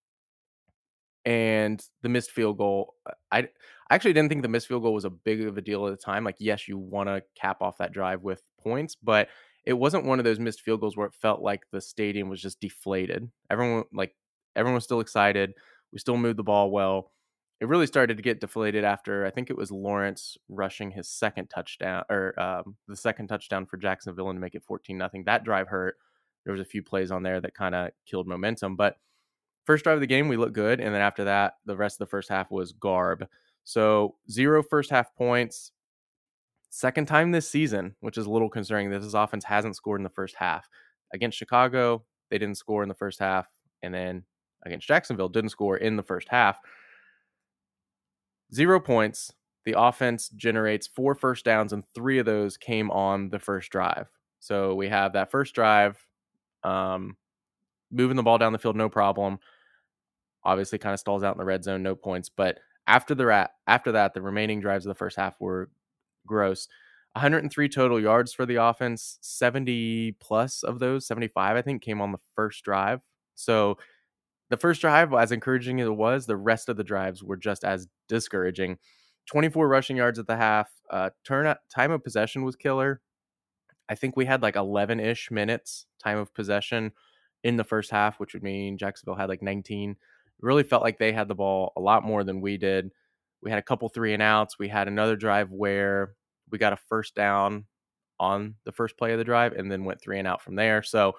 and 1.24 1.84
the 2.02 2.08
missed 2.08 2.30
field 2.30 2.58
goal. 2.58 2.94
I, 3.30 3.48
I 3.90 3.94
actually 3.96 4.12
didn't 4.12 4.28
think 4.28 4.42
the 4.42 4.48
missed 4.48 4.68
field 4.68 4.82
goal 4.82 4.94
was 4.94 5.04
a 5.04 5.10
big 5.10 5.42
of 5.42 5.58
a 5.58 5.60
deal 5.60 5.86
at 5.86 5.90
the 5.90 5.96
time. 5.96 6.24
Like, 6.24 6.36
yes, 6.38 6.68
you 6.68 6.78
want 6.78 7.08
to 7.08 7.22
cap 7.34 7.60
off 7.60 7.78
that 7.78 7.92
drive 7.92 8.22
with 8.22 8.42
points, 8.60 8.94
but 8.94 9.28
it 9.66 9.72
wasn't 9.72 10.06
one 10.06 10.18
of 10.18 10.24
those 10.24 10.38
missed 10.38 10.62
field 10.62 10.80
goals 10.80 10.96
where 10.96 11.06
it 11.08 11.14
felt 11.14 11.42
like 11.42 11.64
the 11.70 11.80
stadium 11.80 12.28
was 12.28 12.40
just 12.40 12.60
deflated. 12.60 13.28
Everyone 13.50 13.84
like 13.92 14.14
everyone 14.56 14.76
was 14.76 14.84
still 14.84 15.00
excited. 15.00 15.52
We 15.92 15.98
still 15.98 16.16
moved 16.16 16.38
the 16.38 16.44
ball 16.44 16.70
well 16.70 17.10
it 17.60 17.68
really 17.68 17.86
started 17.86 18.16
to 18.16 18.22
get 18.22 18.40
deflated 18.40 18.84
after 18.84 19.26
I 19.26 19.30
think 19.30 19.50
it 19.50 19.56
was 19.56 19.70
Lawrence 19.70 20.38
rushing 20.48 20.90
his 20.90 21.08
second 21.08 21.48
touchdown 21.48 22.04
or 22.08 22.38
um, 22.40 22.76
the 22.88 22.96
second 22.96 23.28
touchdown 23.28 23.66
for 23.66 23.76
Jacksonville 23.76 24.32
to 24.32 24.38
make 24.38 24.54
it 24.54 24.64
14 24.64 24.96
nothing. 24.96 25.24
That 25.24 25.44
drive 25.44 25.68
hurt. 25.68 25.96
There 26.44 26.52
was 26.52 26.62
a 26.62 26.64
few 26.64 26.82
plays 26.82 27.10
on 27.10 27.22
there 27.22 27.38
that 27.40 27.54
kind 27.54 27.74
of 27.74 27.90
killed 28.06 28.26
momentum, 28.26 28.76
but 28.76 28.96
first 29.66 29.84
drive 29.84 29.96
of 29.96 30.00
the 30.00 30.06
game 30.06 30.26
we 30.26 30.38
looked 30.38 30.54
good 30.54 30.80
and 30.80 30.94
then 30.94 31.02
after 31.02 31.24
that 31.24 31.54
the 31.66 31.76
rest 31.76 31.96
of 31.96 32.06
the 32.06 32.10
first 32.10 32.30
half 32.30 32.50
was 32.50 32.72
garb. 32.72 33.26
So, 33.64 34.16
zero 34.30 34.62
first 34.62 34.90
half 34.90 35.14
points. 35.14 35.72
Second 36.70 37.06
time 37.06 37.32
this 37.32 37.48
season, 37.48 37.96
which 38.00 38.16
is 38.16 38.26
a 38.26 38.30
little 38.30 38.48
concerning 38.48 38.90
that 38.90 39.00
this 39.00 39.14
offense 39.14 39.44
hasn't 39.44 39.76
scored 39.76 40.00
in 40.00 40.04
the 40.04 40.10
first 40.10 40.36
half. 40.36 40.68
Against 41.12 41.36
Chicago, 41.36 42.04
they 42.30 42.38
didn't 42.38 42.58
score 42.58 42.82
in 42.82 42.88
the 42.88 42.94
first 42.94 43.18
half 43.18 43.48
and 43.82 43.92
then 43.92 44.24
against 44.64 44.86
Jacksonville 44.86 45.28
didn't 45.28 45.50
score 45.50 45.76
in 45.76 45.96
the 45.96 46.02
first 46.02 46.28
half 46.28 46.58
zero 48.52 48.80
points. 48.80 49.32
The 49.64 49.74
offense 49.78 50.28
generates 50.30 50.86
four 50.86 51.14
first 51.14 51.44
downs, 51.44 51.72
and 51.72 51.84
three 51.94 52.18
of 52.18 52.26
those 52.26 52.56
came 52.56 52.90
on 52.90 53.28
the 53.28 53.38
first 53.38 53.70
drive. 53.70 54.08
So 54.38 54.74
we 54.74 54.88
have 54.88 55.12
that 55.12 55.30
first 55.30 55.54
drive, 55.54 56.04
um, 56.64 57.16
moving 57.90 58.16
the 58.16 58.22
ball 58.22 58.38
down 58.38 58.52
the 58.52 58.58
field, 58.58 58.76
no 58.76 58.88
problem. 58.88 59.38
Obviously, 60.44 60.78
kind 60.78 60.94
of 60.94 61.00
stalls 61.00 61.22
out 61.22 61.34
in 61.34 61.38
the 61.38 61.44
red 61.44 61.62
zone, 61.62 61.82
no 61.82 61.94
points. 61.94 62.30
But 62.30 62.58
after 62.90 63.14
the 63.14 63.26
rat, 63.26 63.52
after 63.66 63.92
that, 63.92 64.14
the 64.14 64.22
remaining 64.22 64.60
drives 64.60 64.86
of 64.86 64.90
the 64.90 64.94
first 64.98 65.16
half 65.16 65.34
were 65.40 65.70
gross. 66.26 66.68
103 67.14 67.68
total 67.68 68.00
yards 68.00 68.32
for 68.32 68.46
the 68.46 68.56
offense. 68.56 69.18
70 69.22 70.12
plus 70.20 70.62
of 70.62 70.78
those, 70.80 71.06
75 71.06 71.56
I 71.56 71.62
think, 71.62 71.82
came 71.82 72.00
on 72.00 72.12
the 72.12 72.18
first 72.36 72.64
drive. 72.64 73.00
So 73.34 73.78
the 74.50 74.56
first 74.56 74.80
drive, 74.80 75.12
as 75.14 75.32
encouraging 75.32 75.80
as 75.80 75.86
it 75.88 75.96
was, 75.96 76.26
the 76.26 76.36
rest 76.36 76.68
of 76.68 76.76
the 76.76 76.84
drives 76.84 77.22
were 77.22 77.36
just 77.36 77.64
as 77.64 77.88
discouraging. 78.08 78.78
24 79.26 79.68
rushing 79.68 79.96
yards 79.96 80.18
at 80.18 80.26
the 80.26 80.36
half. 80.36 80.70
Uh, 80.90 81.10
turn 81.24 81.54
time 81.74 81.92
of 81.92 82.04
possession 82.04 82.44
was 82.44 82.56
killer. 82.56 83.00
I 83.88 83.94
think 83.94 84.16
we 84.16 84.24
had 84.26 84.42
like 84.42 84.56
11 84.56 85.00
ish 85.00 85.30
minutes 85.30 85.86
time 86.02 86.18
of 86.18 86.34
possession 86.34 86.92
in 87.42 87.56
the 87.56 87.64
first 87.64 87.90
half, 87.90 88.20
which 88.20 88.34
would 88.34 88.42
mean 88.42 88.78
Jacksonville 88.78 89.16
had 89.16 89.28
like 89.28 89.42
19. 89.42 89.96
Really 90.40 90.62
felt 90.62 90.82
like 90.82 90.98
they 90.98 91.12
had 91.12 91.28
the 91.28 91.34
ball 91.34 91.72
a 91.76 91.80
lot 91.80 92.04
more 92.04 92.24
than 92.24 92.40
we 92.40 92.56
did. 92.56 92.90
We 93.42 93.50
had 93.50 93.58
a 93.58 93.62
couple 93.62 93.88
three 93.88 94.14
and 94.14 94.22
outs. 94.22 94.58
We 94.58 94.68
had 94.68 94.88
another 94.88 95.16
drive 95.16 95.50
where 95.50 96.14
we 96.50 96.58
got 96.58 96.72
a 96.72 96.76
first 96.76 97.14
down 97.14 97.64
on 98.18 98.54
the 98.64 98.72
first 98.72 98.96
play 98.98 99.12
of 99.12 99.18
the 99.18 99.24
drive 99.24 99.52
and 99.54 99.70
then 99.70 99.84
went 99.84 100.00
three 100.00 100.18
and 100.18 100.28
out 100.28 100.42
from 100.42 100.54
there. 100.56 100.82
So 100.82 101.14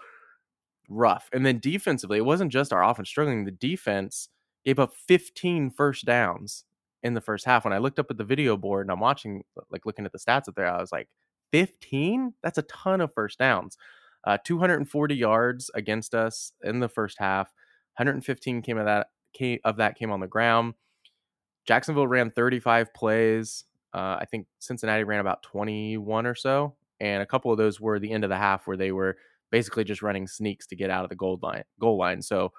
rough. 0.89 1.29
And 1.33 1.45
then 1.45 1.59
defensively, 1.59 2.17
it 2.17 2.25
wasn't 2.25 2.51
just 2.51 2.73
our 2.73 2.83
offense 2.83 3.09
struggling. 3.09 3.45
The 3.45 3.51
defense 3.51 4.29
gave 4.65 4.79
up 4.79 4.93
15 5.07 5.71
first 5.71 6.05
downs 6.05 6.65
in 7.03 7.13
the 7.13 7.21
first 7.21 7.45
half. 7.45 7.63
When 7.63 7.73
I 7.73 7.79
looked 7.79 7.99
up 7.99 8.11
at 8.11 8.17
the 8.17 8.23
video 8.23 8.55
board 8.57 8.85
and 8.85 8.91
I'm 8.91 8.99
watching, 8.99 9.43
like 9.71 9.85
looking 9.85 10.05
at 10.05 10.11
the 10.11 10.19
stats 10.19 10.47
up 10.47 10.55
there, 10.55 10.67
I 10.67 10.79
was 10.79 10.91
like, 10.91 11.07
15? 11.51 12.33
That's 12.43 12.57
a 12.57 12.63
ton 12.63 13.01
of 13.01 13.13
first 13.13 13.39
downs. 13.39 13.77
Uh, 14.23 14.37
240 14.43 15.15
yards 15.15 15.71
against 15.73 16.13
us 16.13 16.53
in 16.63 16.79
the 16.79 16.89
first 16.89 17.17
half. 17.17 17.51
115 17.97 18.61
came 18.61 18.77
of 18.77 18.85
that 18.85 19.07
came, 19.33 19.59
of 19.63 19.77
that 19.77 19.95
came 19.95 20.11
on 20.11 20.19
the 20.19 20.27
ground. 20.27 20.73
Jacksonville 21.65 22.07
ran 22.07 22.31
35 22.31 22.93
plays. 22.93 23.65
Uh, 23.93 24.17
I 24.19 24.25
think 24.29 24.47
Cincinnati 24.59 25.03
ran 25.03 25.19
about 25.19 25.43
21 25.43 26.25
or 26.25 26.35
so, 26.35 26.75
and 26.99 27.21
a 27.21 27.25
couple 27.25 27.51
of 27.51 27.57
those 27.57 27.79
were 27.79 27.99
the 27.99 28.11
end 28.11 28.23
of 28.23 28.29
the 28.29 28.37
half 28.37 28.65
where 28.65 28.77
they 28.77 28.91
were 28.91 29.17
basically 29.51 29.83
just 29.83 30.01
running 30.01 30.27
sneaks 30.27 30.65
to 30.67 30.75
get 30.75 30.89
out 30.89 31.03
of 31.03 31.09
the 31.09 31.15
goal 31.15 31.37
line. 31.41 31.63
Goal 31.79 31.97
line. 31.97 32.21
So 32.21 32.53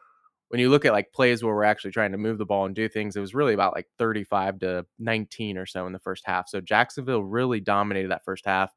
when 0.49 0.61
you 0.61 0.69
look 0.69 0.85
at 0.85 0.93
like 0.93 1.13
plays 1.15 1.43
where 1.43 1.55
we're 1.55 1.65
actually 1.65 1.93
trying 1.93 2.13
to 2.13 2.19
move 2.19 2.37
the 2.37 2.45
ball 2.45 2.67
and 2.67 2.75
do 2.75 2.87
things, 2.87 3.17
it 3.17 3.21
was 3.21 3.35
really 3.35 3.55
about 3.55 3.75
like 3.75 3.89
35 3.99 4.59
to 4.59 4.87
19 4.99 5.57
or 5.57 5.65
so 5.65 5.87
in 5.87 5.95
the 5.95 5.99
first 5.99 6.25
half. 6.27 6.49
So 6.49 6.61
Jacksonville 6.61 7.25
really 7.25 7.59
dominated 7.59 8.11
that 8.11 8.25
first 8.27 8.45
half. 8.45 8.71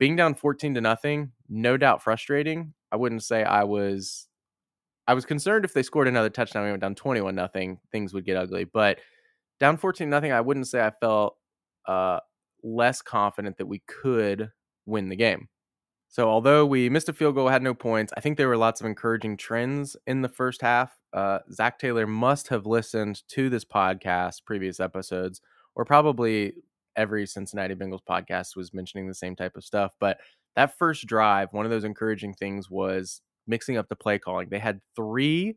Being 0.00 0.16
down 0.16 0.34
14 0.34 0.74
to 0.74 0.80
nothing, 0.80 1.30
no 1.48 1.76
doubt 1.76 2.02
frustrating. 2.02 2.74
I 2.90 2.96
wouldn't 2.96 3.22
say 3.22 3.44
I 3.44 3.62
was 3.62 4.26
I 5.10 5.12
was 5.12 5.24
concerned 5.24 5.64
if 5.64 5.74
they 5.74 5.82
scored 5.82 6.06
another 6.06 6.30
touchdown, 6.30 6.62
we 6.62 6.70
went 6.70 6.82
down 6.82 6.94
21 6.94 7.34
nothing, 7.34 7.80
things 7.90 8.14
would 8.14 8.24
get 8.24 8.36
ugly. 8.36 8.62
But 8.62 9.00
down 9.58 9.76
14 9.76 10.08
nothing, 10.08 10.30
I 10.30 10.40
wouldn't 10.40 10.68
say 10.68 10.86
I 10.86 10.92
felt 11.00 11.34
uh, 11.88 12.20
less 12.62 13.02
confident 13.02 13.56
that 13.56 13.66
we 13.66 13.82
could 13.88 14.52
win 14.86 15.08
the 15.08 15.16
game. 15.16 15.48
So 16.06 16.28
although 16.28 16.64
we 16.64 16.88
missed 16.88 17.08
a 17.08 17.12
field 17.12 17.34
goal, 17.34 17.48
had 17.48 17.60
no 17.60 17.74
points, 17.74 18.12
I 18.16 18.20
think 18.20 18.36
there 18.36 18.46
were 18.46 18.56
lots 18.56 18.80
of 18.80 18.86
encouraging 18.86 19.36
trends 19.36 19.96
in 20.06 20.22
the 20.22 20.28
first 20.28 20.62
half. 20.62 20.96
Uh, 21.12 21.40
Zac 21.52 21.80
Taylor 21.80 22.06
must 22.06 22.46
have 22.46 22.64
listened 22.64 23.26
to 23.30 23.50
this 23.50 23.64
podcast, 23.64 24.44
previous 24.44 24.78
episodes, 24.78 25.40
or 25.74 25.84
probably 25.84 26.52
every 26.94 27.26
Cincinnati 27.26 27.74
Bengals 27.74 28.04
podcast 28.08 28.54
was 28.54 28.72
mentioning 28.72 29.08
the 29.08 29.14
same 29.14 29.34
type 29.34 29.56
of 29.56 29.64
stuff. 29.64 29.92
But 29.98 30.18
that 30.54 30.78
first 30.78 31.08
drive, 31.08 31.48
one 31.50 31.66
of 31.66 31.72
those 31.72 31.82
encouraging 31.82 32.34
things 32.34 32.70
was 32.70 33.22
mixing 33.46 33.76
up 33.76 33.88
the 33.88 33.96
play 33.96 34.18
calling. 34.18 34.48
They 34.50 34.58
had 34.58 34.80
three 34.96 35.56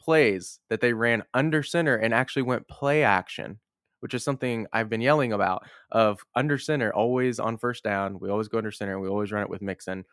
plays 0.00 0.60
that 0.70 0.80
they 0.80 0.92
ran 0.92 1.24
under 1.34 1.62
center 1.62 1.96
and 1.96 2.14
actually 2.14 2.42
went 2.42 2.68
play 2.68 3.02
action 3.02 3.58
which 4.00 4.14
is 4.14 4.22
something 4.22 4.66
I've 4.72 4.88
been 4.88 5.00
yelling 5.00 5.32
about 5.32 5.64
of 5.90 6.20
under 6.34 6.58
center, 6.58 6.94
always 6.94 7.40
on 7.40 7.58
first 7.58 7.82
down. 7.82 8.20
We 8.20 8.30
always 8.30 8.48
go 8.48 8.58
under 8.58 8.70
center 8.70 9.00
we 9.00 9.08
always 9.08 9.32
run 9.32 9.42
it 9.42 9.50
with 9.50 9.62
Mixon. 9.62 10.04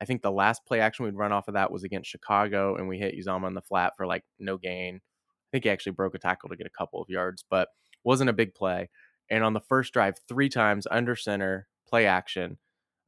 I 0.00 0.04
think 0.04 0.22
the 0.22 0.30
last 0.30 0.64
play 0.66 0.80
action 0.80 1.04
we'd 1.04 1.16
run 1.16 1.32
off 1.32 1.48
of 1.48 1.54
that 1.54 1.70
was 1.70 1.82
against 1.82 2.10
Chicago 2.10 2.76
and 2.76 2.88
we 2.88 2.98
hit 2.98 3.14
Uzomah 3.18 3.44
on 3.44 3.54
the 3.54 3.60
flat 3.60 3.94
for 3.96 4.06
like 4.06 4.24
no 4.38 4.56
gain. 4.56 4.96
I 4.96 5.48
think 5.50 5.64
he 5.64 5.70
actually 5.70 5.92
broke 5.92 6.14
a 6.14 6.18
tackle 6.18 6.48
to 6.48 6.56
get 6.56 6.66
a 6.66 6.78
couple 6.78 7.02
of 7.02 7.08
yards, 7.08 7.44
but 7.50 7.68
wasn't 8.04 8.30
a 8.30 8.34
big 8.34 8.54
play. 8.54 8.88
And 9.30 9.44
on 9.44 9.52
the 9.52 9.60
first 9.60 9.92
drive, 9.92 10.14
three 10.28 10.48
times 10.48 10.86
under 10.90 11.16
center, 11.16 11.66
play 11.88 12.06
action. 12.06 12.56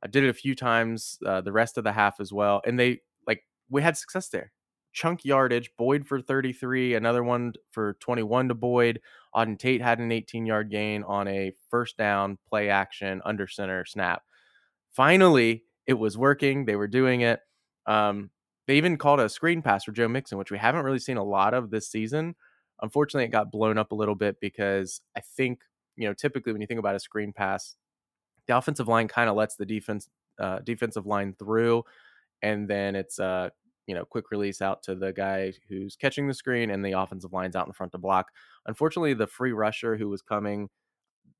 I 0.02 0.08
did 0.08 0.24
it 0.24 0.30
a 0.30 0.34
few 0.34 0.54
times 0.54 1.18
uh, 1.24 1.40
the 1.40 1.52
rest 1.52 1.78
of 1.78 1.84
the 1.84 1.92
half 1.92 2.20
as 2.20 2.32
well. 2.32 2.60
And 2.66 2.78
they 2.78 3.00
like 3.26 3.44
we 3.70 3.82
had 3.82 3.96
success 3.96 4.28
there 4.28 4.52
chunk 4.92 5.24
yardage. 5.24 5.70
Boyd 5.76 6.06
for 6.06 6.20
33, 6.20 6.94
another 6.94 7.24
one 7.24 7.52
for 7.70 7.94
21 8.00 8.48
to 8.48 8.54
Boyd. 8.54 9.00
Auden 9.34 9.58
Tate 9.58 9.82
had 9.82 9.98
an 9.98 10.12
18 10.12 10.46
yard 10.46 10.70
gain 10.70 11.02
on 11.04 11.26
a 11.28 11.52
first 11.70 11.96
down 11.96 12.38
play 12.48 12.68
action 12.68 13.20
under 13.24 13.46
center 13.46 13.84
snap. 13.84 14.22
Finally, 14.90 15.64
it 15.86 15.94
was 15.94 16.18
working. 16.18 16.64
They 16.64 16.76
were 16.76 16.88
doing 16.88 17.22
it. 17.22 17.40
Um, 17.86 18.30
they 18.66 18.76
even 18.76 18.96
called 18.96 19.20
a 19.20 19.28
screen 19.28 19.62
pass 19.62 19.84
for 19.84 19.92
Joe 19.92 20.08
Mixon, 20.08 20.38
which 20.38 20.50
we 20.50 20.58
haven't 20.58 20.84
really 20.84 20.98
seen 20.98 21.16
a 21.16 21.24
lot 21.24 21.54
of 21.54 21.70
this 21.70 21.90
season. 21.90 22.36
Unfortunately, 22.80 23.24
it 23.24 23.32
got 23.32 23.50
blown 23.50 23.78
up 23.78 23.92
a 23.92 23.96
little 23.96 24.14
bit 24.14 24.36
because 24.40 25.00
I 25.16 25.20
think, 25.20 25.60
you 25.96 26.06
know, 26.06 26.14
typically 26.14 26.52
when 26.52 26.60
you 26.60 26.66
think 26.66 26.80
about 26.80 26.94
a 26.94 27.00
screen 27.00 27.32
pass, 27.32 27.76
the 28.46 28.56
offensive 28.56 28.88
line 28.88 29.08
kind 29.08 29.28
of 29.28 29.36
lets 29.36 29.56
the 29.56 29.66
defense 29.66 30.08
uh, 30.38 30.58
defensive 30.60 31.06
line 31.06 31.34
through, 31.38 31.84
and 32.42 32.68
then 32.68 32.96
it's 32.96 33.18
uh, 33.18 33.50
you 33.86 33.94
know, 33.94 34.04
quick 34.04 34.30
release 34.30 34.62
out 34.62 34.82
to 34.84 34.94
the 34.94 35.12
guy 35.12 35.52
who's 35.68 35.96
catching 35.96 36.28
the 36.28 36.34
screen 36.34 36.70
and 36.70 36.84
the 36.84 36.92
offensive 36.92 37.32
line's 37.32 37.56
out 37.56 37.66
in 37.66 37.72
front 37.72 37.92
to 37.92 37.98
block. 37.98 38.30
Unfortunately, 38.66 39.14
the 39.14 39.26
free 39.26 39.52
rusher 39.52 39.96
who 39.96 40.08
was 40.08 40.22
coming, 40.22 40.68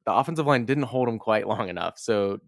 the 0.06 0.12
offensive 0.12 0.46
line 0.46 0.64
didn't 0.64 0.84
hold 0.84 1.08
him 1.08 1.18
quite 1.18 1.46
long 1.52 1.68
enough. 1.68 1.98
So 1.98 2.40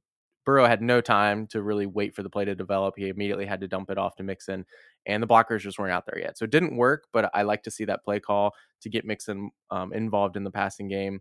Burrow 0.44 0.66
had 0.66 0.82
no 0.82 1.00
time 1.00 1.46
to 1.49 1.62
really 1.62 1.87
wait 1.87 2.14
for 2.14 2.23
the 2.23 2.30
play 2.30 2.44
to 2.44 2.54
develop. 2.54 2.94
He 2.96 3.08
immediately 3.08 3.46
had 3.46 3.61
to 3.61 3.68
dump 3.68 3.90
it 3.90 3.99
off 3.99 4.16
to 4.16 4.23
Mixon, 4.23 4.66
and 5.06 5.23
the 5.23 5.26
blockers 5.26 5.61
just 5.61 5.78
weren't 5.78 5.92
out 5.92 6.04
there 6.06 6.18
yet. 6.18 6.37
So 6.37 6.44
it 6.44 6.50
didn't 6.50 6.76
work, 6.76 7.06
but 7.12 7.30
I 7.32 7.42
like 7.42 7.62
to 7.62 7.70
see 7.70 7.84
that 7.87 8.04
play 8.04 8.20
call 8.20 8.52
to 8.82 8.90
get 8.90 9.06
Mixon 9.06 9.50
um, 9.70 9.92
involved 9.92 10.37
in 10.37 10.44
the 10.44 10.50
passing 10.50 10.88
game. 10.88 11.20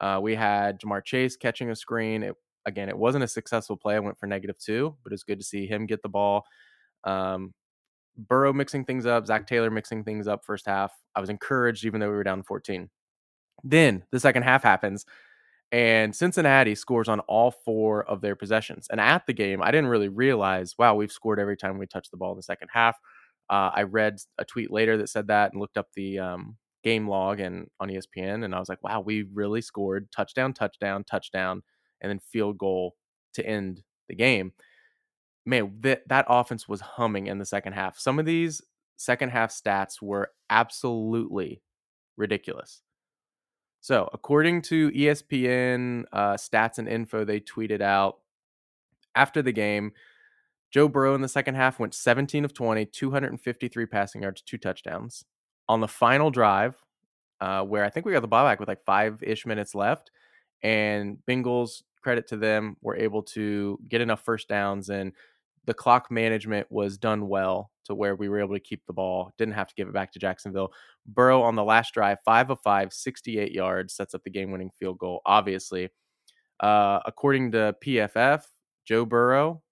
Uh, 0.00 0.18
we 0.22 0.34
had 0.34 0.80
Ja'Marr 0.80 1.04
Chase 1.04 1.36
catching 1.36 1.70
a 1.70 1.76
screen. 1.76 2.22
It, 2.22 2.34
again, 2.66 2.88
it 2.88 2.98
wasn't 2.98 3.24
a 3.24 3.28
successful 3.28 3.76
play. 3.76 3.96
I 3.96 4.00
went 4.00 4.18
for 4.18 4.26
negative 4.26 4.58
two, 4.58 4.96
but 5.02 5.12
it's 5.12 5.24
good 5.24 5.38
to 5.38 5.44
see 5.44 5.66
him 5.66 5.86
get 5.86 6.02
the 6.02 6.08
ball. 6.08 6.44
Um, 7.04 7.52
Burrow 8.16 8.52
mixing 8.52 8.84
things 8.84 9.06
up, 9.06 9.26
Zac 9.26 9.46
Taylor 9.46 9.70
mixing 9.70 10.04
things 10.04 10.28
up 10.28 10.44
first 10.44 10.66
half. 10.66 10.92
I 11.14 11.20
was 11.20 11.30
encouraged 11.30 11.84
even 11.84 12.00
though 12.00 12.10
we 12.10 12.16
were 12.16 12.24
down 12.24 12.42
14. 12.42 12.90
Then 13.64 14.04
the 14.10 14.20
second 14.20 14.42
half 14.42 14.62
happens 14.62 15.06
and 15.72 16.14
Cincinnati 16.14 16.74
scores 16.74 17.08
on 17.08 17.20
all 17.20 17.50
four 17.50 18.04
of 18.04 18.20
their 18.20 18.34
possessions. 18.34 18.88
And 18.90 19.00
at 19.00 19.26
the 19.26 19.32
game, 19.32 19.62
I 19.62 19.70
didn't 19.70 19.88
really 19.88 20.08
realize, 20.08 20.74
wow, 20.78 20.94
we've 20.94 21.12
scored 21.12 21.38
every 21.38 21.56
time 21.56 21.78
we 21.78 21.86
touch 21.86 22.10
the 22.10 22.16
ball 22.16 22.32
in 22.32 22.36
the 22.36 22.42
second 22.42 22.68
half. 22.72 22.96
Uh, 23.48 23.70
I 23.74 23.82
read 23.82 24.18
a 24.38 24.44
tweet 24.44 24.72
later 24.72 24.96
that 24.96 25.08
said 25.08 25.28
that 25.28 25.52
and 25.52 25.60
looked 25.60 25.76
up 25.76 25.88
the 25.94 26.18
um, 26.18 26.56
game 26.82 27.08
log 27.08 27.40
and 27.40 27.68
on 27.78 27.88
ESPN, 27.88 28.44
and 28.44 28.54
I 28.54 28.58
was 28.58 28.68
like, 28.68 28.82
wow, 28.82 29.00
we 29.00 29.26
really 29.32 29.60
scored 29.60 30.10
touchdown, 30.10 30.52
touchdown, 30.52 31.04
touchdown, 31.04 31.62
and 32.00 32.10
then 32.10 32.18
field 32.18 32.58
goal 32.58 32.96
to 33.34 33.46
end 33.46 33.82
the 34.08 34.14
game 34.14 34.52
man, 35.46 35.72
that 35.80 36.06
that 36.08 36.26
offense 36.28 36.68
was 36.68 36.80
humming 36.80 37.26
in 37.26 37.38
the 37.38 37.44
second 37.44 37.74
half. 37.74 37.98
Some 37.98 38.18
of 38.18 38.26
these 38.26 38.62
second 38.96 39.30
half 39.30 39.50
stats 39.50 40.00
were 40.02 40.30
absolutely 40.48 41.62
ridiculous. 42.16 42.82
So, 43.80 44.08
according 44.12 44.62
to 44.62 44.90
ESPN 44.90 46.04
uh, 46.12 46.34
stats 46.34 46.78
and 46.78 46.88
info, 46.88 47.24
they 47.24 47.40
tweeted 47.40 47.80
out 47.80 48.18
after 49.14 49.40
the 49.40 49.52
game, 49.52 49.92
Joe 50.70 50.86
Burrow 50.86 51.14
in 51.14 51.22
the 51.22 51.28
second 51.28 51.54
half 51.54 51.80
went 51.80 51.94
17 51.94 52.44
of 52.44 52.52
20, 52.52 52.84
253 52.86 53.86
passing 53.86 54.22
yards, 54.22 54.42
two 54.42 54.58
touchdowns. 54.58 55.24
On 55.68 55.80
the 55.80 55.88
final 55.88 56.30
drive, 56.30 56.76
uh, 57.40 57.62
where 57.62 57.84
I 57.84 57.90
think 57.90 58.04
we 58.04 58.12
got 58.12 58.20
the 58.20 58.28
ball 58.28 58.44
back 58.44 58.60
with 58.60 58.68
like 58.68 58.84
five 58.84 59.22
ish 59.22 59.46
minutes 59.46 59.74
left, 59.74 60.10
and 60.62 61.18
Bengals, 61.26 61.82
credit 62.00 62.26
to 62.28 62.36
them, 62.36 62.76
we 62.80 62.88
were 62.88 62.96
able 62.96 63.22
to 63.22 63.78
get 63.88 64.00
enough 64.00 64.24
first 64.24 64.48
downs 64.48 64.90
and 64.90 65.12
the 65.66 65.74
clock 65.74 66.10
management 66.10 66.66
was 66.70 66.98
done 66.98 67.28
well 67.28 67.70
to 67.84 67.94
where 67.94 68.16
we 68.16 68.28
were 68.28 68.40
able 68.40 68.54
to 68.54 68.60
keep 68.60 68.84
the 68.86 68.92
ball, 68.92 69.32
didn't 69.38 69.54
have 69.54 69.68
to 69.68 69.74
give 69.74 69.88
it 69.88 69.94
back 69.94 70.12
to 70.12 70.18
Jacksonville. 70.18 70.72
Burrow 71.06 71.42
on 71.42 71.54
the 71.54 71.64
last 71.64 71.92
drive, 71.92 72.18
five 72.24 72.50
of 72.50 72.58
five, 72.60 72.92
68 72.92 73.52
yards, 73.52 73.94
sets 73.94 74.14
up 74.14 74.22
the 74.24 74.30
game 74.30 74.50
winning 74.50 74.70
field 74.78 74.98
goal, 74.98 75.20
obviously. 75.26 75.90
Uh, 76.60 77.00
according 77.04 77.52
to 77.52 77.74
PFF, 77.84 78.42
Joe 78.86 79.04
Burrow, 79.04 79.62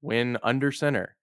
win 0.00 0.38
under 0.42 0.70
center 0.70 1.16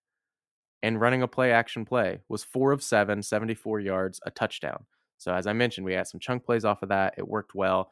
and 0.84 1.00
running 1.00 1.24
a 1.24 1.28
play 1.28 1.52
action 1.52 1.86
play, 1.86 2.20
was 2.30 2.44
four 2.44 2.72
of 2.72 2.84
seven, 2.84 3.24
74 3.24 3.80
yards, 3.80 4.20
a 4.26 4.32
touchdown. 4.32 4.86
So, 5.18 5.34
as 5.34 5.48
I 5.48 5.54
mentioned, 5.54 5.86
we 5.86 5.94
had 5.94 6.08
some 6.08 6.20
chunk 6.20 6.46
plays 6.46 6.66
off 6.66 6.84
of 6.84 6.90
that. 6.90 7.16
It 7.18 7.28
worked 7.28 7.56
well. 7.56 7.92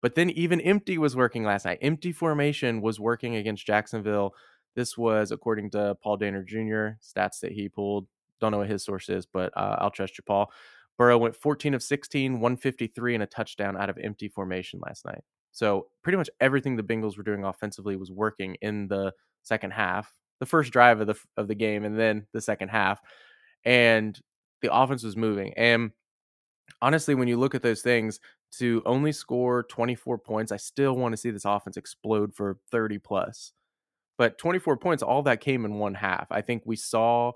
But 0.00 0.14
then 0.14 0.30
even 0.30 0.60
empty 0.60 0.96
was 0.98 1.16
working 1.16 1.44
last 1.44 1.64
night. 1.64 1.78
Empty 1.82 2.12
formation 2.12 2.80
was 2.80 3.00
working 3.00 3.36
against 3.36 3.66
Jacksonville 3.66 4.34
this 4.78 4.96
was 4.96 5.32
according 5.32 5.70
to 5.70 5.96
Paul 6.00 6.18
Dehner 6.18 6.46
Jr. 6.46 7.00
stats 7.04 7.40
that 7.40 7.50
he 7.50 7.68
pulled. 7.68 8.06
Don't 8.40 8.52
know 8.52 8.58
what 8.58 8.70
his 8.70 8.84
source 8.84 9.08
is, 9.08 9.26
but 9.26 9.52
uh, 9.56 9.74
I'll 9.80 9.90
trust 9.90 10.16
you, 10.16 10.22
Paul. 10.24 10.52
Burrow 10.96 11.18
went 11.18 11.34
14 11.34 11.74
of 11.74 11.82
16, 11.82 12.34
153, 12.34 13.14
and 13.14 13.24
a 13.24 13.26
touchdown 13.26 13.76
out 13.76 13.90
of 13.90 13.98
empty 13.98 14.28
formation 14.28 14.78
last 14.86 15.04
night. 15.04 15.22
So 15.50 15.88
pretty 16.04 16.16
much 16.16 16.30
everything 16.40 16.76
the 16.76 16.84
Bengals 16.84 17.16
were 17.16 17.24
doing 17.24 17.42
offensively 17.42 17.96
was 17.96 18.12
working 18.12 18.56
in 18.62 18.86
the 18.86 19.12
second 19.42 19.72
half, 19.72 20.14
the 20.38 20.46
first 20.46 20.72
drive 20.72 21.00
of 21.00 21.08
the 21.08 21.16
of 21.36 21.48
the 21.48 21.56
game, 21.56 21.84
and 21.84 21.98
then 21.98 22.28
the 22.32 22.40
second 22.40 22.68
half, 22.68 23.00
and 23.64 24.16
the 24.62 24.72
offense 24.72 25.02
was 25.02 25.16
moving. 25.16 25.54
And 25.56 25.90
honestly, 26.80 27.16
when 27.16 27.26
you 27.26 27.36
look 27.36 27.56
at 27.56 27.62
those 27.62 27.82
things, 27.82 28.20
to 28.58 28.82
only 28.86 29.12
score 29.12 29.62
24 29.64 30.18
points, 30.18 30.52
I 30.52 30.56
still 30.56 30.94
want 30.96 31.12
to 31.12 31.16
see 31.16 31.30
this 31.30 31.44
offense 31.44 31.76
explode 31.76 32.34
for 32.34 32.58
30 32.70 32.98
plus. 32.98 33.52
But 34.16 34.38
24 34.38 34.76
points, 34.78 35.02
all 35.02 35.22
that 35.22 35.40
came 35.40 35.64
in 35.64 35.74
one 35.74 35.94
half. 35.94 36.26
I 36.30 36.40
think 36.40 36.62
we 36.64 36.76
saw 36.76 37.32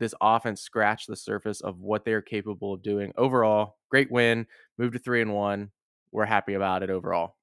this 0.00 0.14
offense 0.20 0.60
scratch 0.60 1.06
the 1.06 1.14
surface 1.14 1.60
of 1.60 1.80
what 1.80 2.04
they're 2.04 2.22
capable 2.22 2.74
of 2.74 2.82
doing. 2.82 3.12
Overall, 3.16 3.76
great 3.90 4.10
win, 4.10 4.46
moved 4.78 4.94
to 4.94 4.98
three 4.98 5.22
and 5.22 5.32
one. 5.32 5.70
We're 6.10 6.24
happy 6.24 6.54
about 6.54 6.82
it 6.82 6.90
overall. 6.90 7.36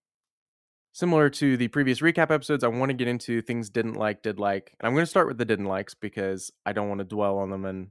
Similar 0.91 1.29
to 1.29 1.55
the 1.57 1.67
previous 1.67 2.01
recap 2.01 2.31
episodes, 2.31 2.63
I 2.63 2.69
want 2.69 2.89
to 2.89 2.95
get 2.95 3.07
into 3.07 3.41
things 3.41 3.69
didn't 3.69 3.93
like, 3.93 4.23
did 4.23 4.39
like. 4.39 4.75
And 4.79 4.87
I'm 4.87 4.93
going 4.93 5.03
to 5.03 5.09
start 5.09 5.27
with 5.27 5.37
the 5.37 5.45
didn't 5.45 5.65
likes 5.65 5.93
because 5.93 6.51
I 6.65 6.73
don't 6.73 6.89
want 6.89 6.99
to 6.99 7.05
dwell 7.05 7.37
on 7.37 7.51
them 7.51 7.65
and 7.65 7.89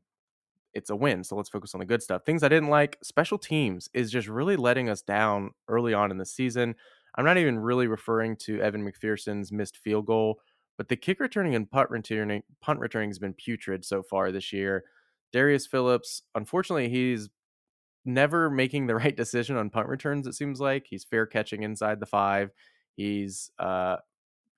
it's 0.76 0.90
a 0.90 0.96
win. 0.96 1.24
So 1.24 1.34
let's 1.34 1.48
focus 1.48 1.74
on 1.74 1.80
the 1.80 1.86
good 1.86 2.02
stuff. 2.02 2.24
Things 2.24 2.42
I 2.42 2.48
didn't 2.48 2.68
like, 2.68 2.98
special 3.02 3.38
teams 3.38 3.88
is 3.94 4.10
just 4.10 4.28
really 4.28 4.56
letting 4.56 4.90
us 4.90 5.00
down 5.00 5.52
early 5.68 5.94
on 5.94 6.10
in 6.10 6.18
the 6.18 6.26
season. 6.26 6.74
I'm 7.16 7.24
not 7.24 7.38
even 7.38 7.58
really 7.58 7.86
referring 7.86 8.36
to 8.40 8.60
Evan 8.60 8.86
McPherson's 8.86 9.50
missed 9.50 9.78
field 9.78 10.04
goal, 10.04 10.38
but 10.76 10.88
the 10.88 10.96
kick 10.96 11.18
returning 11.18 11.54
and 11.54 11.68
punt 11.70 11.88
returning 11.88 12.42
punt 12.60 12.78
returning 12.78 13.08
has 13.08 13.18
been 13.18 13.32
putrid 13.32 13.86
so 13.86 14.02
far 14.02 14.30
this 14.30 14.52
year. 14.52 14.84
Darius 15.32 15.66
Phillips, 15.66 16.22
unfortunately, 16.34 16.90
he's 16.90 17.30
never 18.04 18.50
making 18.50 18.86
the 18.86 18.94
right 18.96 19.16
decision 19.16 19.56
on 19.56 19.70
punt 19.70 19.88
returns, 19.88 20.26
it 20.26 20.34
seems 20.34 20.60
like. 20.60 20.86
He's 20.88 21.04
fair 21.04 21.24
catching 21.24 21.62
inside 21.62 22.00
the 22.00 22.06
five. 22.06 22.50
He's 22.96 23.50
uh 23.58 23.96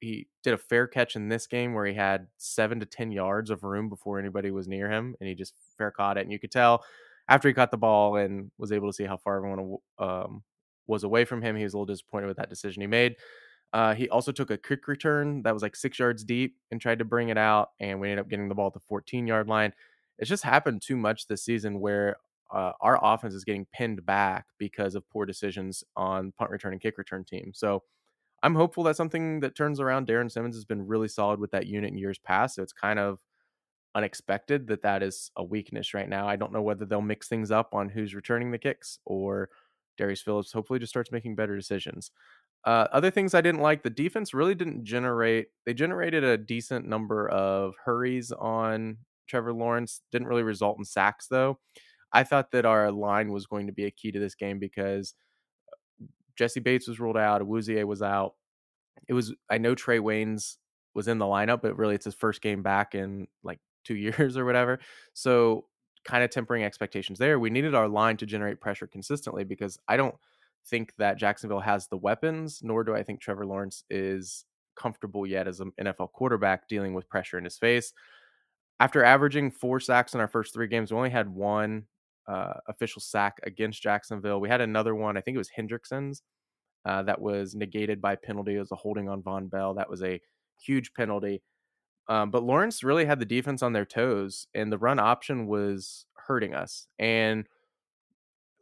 he 0.01 0.29
did 0.43 0.55
a 0.55 0.59
fair 0.59 0.87
catch 0.87 1.17
in 1.17 1.29
this 1.29 1.47
game 1.47 1.75
where 1.75 1.87
he 1.87 1.95
had 1.95 2.29
seven 2.37 2.81
to 2.81 2.87
ten 2.87 3.11
yards 3.11 3.51
of 3.51 3.65
room 3.65 3.89
before 3.89 4.19
anybody 4.19 4.51
was 4.51 4.69
near 4.69 4.91
him, 4.91 5.15
and 5.21 5.29
he 5.29 5.35
just 5.35 5.55
fair 5.77 5.91
caught 5.91 6.19
it. 6.19 6.23
And 6.23 6.33
you 6.33 6.39
could 6.39 6.53
tell 6.53 6.85
after 7.29 7.49
he 7.49 7.55
caught 7.55 7.71
the 7.71 7.77
ball 7.77 8.17
and 8.17 8.51
was 8.59 8.73
able 8.73 8.89
to 8.89 8.93
see 8.93 9.05
how 9.05 9.17
far 9.17 9.37
everyone 9.37 9.77
um, 9.99 10.43
was 10.87 11.05
away 11.05 11.25
from 11.25 11.43
him, 11.43 11.57
he 11.57 11.65
was 11.65 11.75
a 11.75 11.77
little 11.77 11.93
disappointed 11.93 12.27
with 12.27 12.39
that 12.39 12.51
decision 12.51 12.81
he 12.81 12.87
made. 12.87 13.17
Uh, 13.73 13.95
he 13.95 14.09
also 14.09 14.33
took 14.33 14.51
a 14.51 14.57
kick 14.57 14.89
return 14.89 15.43
that 15.43 15.53
was 15.53 15.63
like 15.63 15.77
six 15.77 15.99
yards 15.99 16.25
deep 16.25 16.57
and 16.71 16.81
tried 16.81 16.99
to 16.99 17.05
bring 17.05 17.29
it 17.29 17.37
out, 17.39 17.71
and 17.81 18.01
we 18.01 18.09
ended 18.09 18.25
up 18.25 18.29
getting 18.29 18.49
the 18.49 18.55
ball 18.55 18.69
at 18.69 18.73
the 18.73 18.81
14 18.81 19.27
yard 19.27 19.47
line. 19.47 19.73
It's 20.19 20.29
just 20.29 20.43
happened 20.43 20.83
too 20.83 20.97
much 20.97 21.27
this 21.27 21.45
season 21.45 21.81
where 21.81 22.17
uh, 22.51 22.73
our 22.81 22.99
offense 23.03 23.35
is 23.35 23.45
getting 23.45 23.67
pinned 23.73 24.05
back 24.07 24.47
because 24.57 24.95
of 24.95 25.09
poor 25.11 25.27
decisions 25.27 25.85
on 25.97 26.33
punt 26.33 26.51
return 26.51 26.73
and 26.73 26.81
kick 26.81 26.97
return 26.97 27.25
team. 27.25 27.53
So 27.55 27.83
I'm 28.43 28.55
hopeful 28.55 28.85
that 28.85 28.97
something 28.97 29.41
that 29.41 29.57
turns 29.57 29.81
around. 29.81 30.07
Darrin 30.07 30.31
Simmons 30.31 30.57
has 30.57 30.65
been 30.65 30.87
really 30.87 31.09
solid 31.09 31.41
with 31.41 31.51
that 31.53 31.67
unit 31.67 31.91
in 31.91 31.99
years 31.99 32.19
past. 32.19 32.57
So 32.57 32.63
it's 32.63 32.73
kind 32.73 32.99
of 32.99 33.19
unexpected 33.95 34.69
that 34.69 34.83
that 34.83 35.03
is 35.03 35.31
a 35.37 35.43
weakness 35.43 35.95
right 35.95 36.09
now. 36.09 36.29
I 36.29 36.37
don't 36.37 36.53
know 36.53 36.63
whether 36.63 36.85
they'll 36.85 37.01
mix 37.01 37.29
things 37.29 37.51
up 37.51 37.75
on 37.75 37.89
who's 37.89 38.15
returning 38.15 38.51
the 38.51 38.59
kicks 38.59 38.99
or 39.05 39.51
Darius 39.97 40.23
Phillips 40.23 40.53
hopefully 40.53 40.79
just 40.79 40.91
starts 40.91 41.11
making 41.11 41.35
better 41.35 41.57
decisions. 41.57 42.13
Uh, 42.65 42.87
other 42.93 43.11
things 43.11 43.35
I 43.35 43.41
didn't 43.41 43.61
like, 43.61 43.83
the 43.83 43.91
defense 43.91 44.35
really 44.35 44.55
didn't 44.55 44.85
generate. 44.85 45.49
They 45.67 45.75
generated 45.75 46.25
a 46.25 46.39
decent 46.39 46.87
number 46.87 47.29
of 47.29 47.75
hurries 47.85 48.33
on 48.33 48.99
Trevor 49.27 49.53
Lawrence. 49.53 50.03
Didn't 50.13 50.29
really 50.29 50.43
result 50.43 50.79
in 50.79 50.85
sacks 50.85 51.27
though. 51.29 51.59
I 52.13 52.25
thought 52.25 52.53
that 52.53 52.65
our 52.65 52.91
line 52.91 53.33
was 53.33 53.47
going 53.47 53.67
to 53.67 53.73
be 53.73 53.85
a 53.85 53.91
key 53.91 54.13
to 54.13 54.19
this 54.19 54.35
game 54.35 54.59
because 54.59 55.15
Jessie 56.39 56.61
Bates 56.61 56.87
was 56.87 57.01
ruled 57.01 57.17
out. 57.17 57.43
Awuzie 57.43 57.85
was 57.85 58.01
out. 58.01 58.35
It 59.09 59.13
was 59.13 59.35
I 59.51 59.59
know 59.59 59.75
Trae 59.75 60.01
Waynes 60.01 60.57
was 60.95 61.09
in 61.09 61.19
the 61.19 61.25
lineup, 61.25 61.61
but 61.63 61.77
really 61.77 61.97
it's 61.97 62.05
his 62.05 62.15
first 62.15 62.41
game 62.41 62.63
back 62.63 62.95
in 62.95 63.27
like 63.43 63.59
two 63.85 63.97
years 63.97 64.37
or 64.37 64.45
whatever. 64.45 64.79
So 65.13 65.65
kind 66.05 66.25
of 66.25 66.31
tempering 66.31 66.65
expectations 66.65 67.19
there. 67.19 67.39
We 67.39 67.51
needed 67.51 67.75
our 67.75 67.89
line 67.89 68.17
to 68.19 68.27
generate 68.27 68.61
pressure 68.61 68.87
consistently 68.87 69.45
because 69.45 69.79
I 69.89 69.97
don't 69.97 70.15
think 70.67 70.93
that 70.99 71.19
Jacksonville 71.19 71.61
has 71.61 71.89
the 71.89 71.97
weapons, 71.97 72.61
nor 72.63 72.85
do 72.85 72.95
I 72.95 73.03
think 73.03 73.21
Trevor 73.21 73.45
Lawrence 73.45 73.85
is 73.91 74.45
comfortable 74.77 75.27
yet 75.27 75.49
as 75.49 75.61
an 75.61 75.73
NFL 75.81 76.13
quarterback 76.13 76.69
dealing 76.69 76.95
with 76.95 77.09
pressure 77.09 77.37
in 77.37 77.45
his 77.45 77.59
face. 77.59 77.93
After 78.81 79.03
averaging 79.03 79.51
four 79.51 79.81
sacks 79.81 80.15
in 80.15 80.21
our 80.21 80.29
first 80.29 80.55
three 80.55 80.69
games, 80.69 80.93
we 80.93 80.97
only 80.97 81.11
had 81.11 81.29
one 81.29 81.87
uh, 82.29 82.55
official 82.69 83.01
sack 83.01 83.39
against 83.45 83.83
Jacksonville. 83.83 84.41
We 84.41 84.49
had 84.49 84.61
another 84.61 84.95
one, 84.95 85.17
I 85.17 85.21
think 85.21 85.35
it 85.35 85.39
was 85.39 85.51
Hendrickson's, 85.57 86.23
uh, 86.85 87.03
that 87.05 87.21
was 87.21 87.55
negated 87.55 88.01
by 88.01 88.17
penalty. 88.17 88.57
It 88.57 88.61
was 88.61 88.73
a 88.73 88.77
holding 88.77 89.09
on 89.09 89.23
Vonn 89.23 89.51
Bell. 89.51 89.75
That 89.75 89.91
was 89.91 90.03
a 90.03 90.21
huge 90.61 90.93
penalty. 90.95 91.43
Um, 92.09 92.31
but 92.31 92.43
Lawrence 92.43 92.83
really 92.83 93.05
had 93.05 93.19
the 93.21 93.27
defense 93.27 93.63
on 93.63 93.73
their 93.73 93.85
toes, 93.85 94.47
and 94.55 94.73
the 94.73 94.79
run 94.79 94.99
option 94.99 95.47
was 95.47 96.07
hurting 96.15 96.55
us. 96.55 96.87
And 96.99 97.47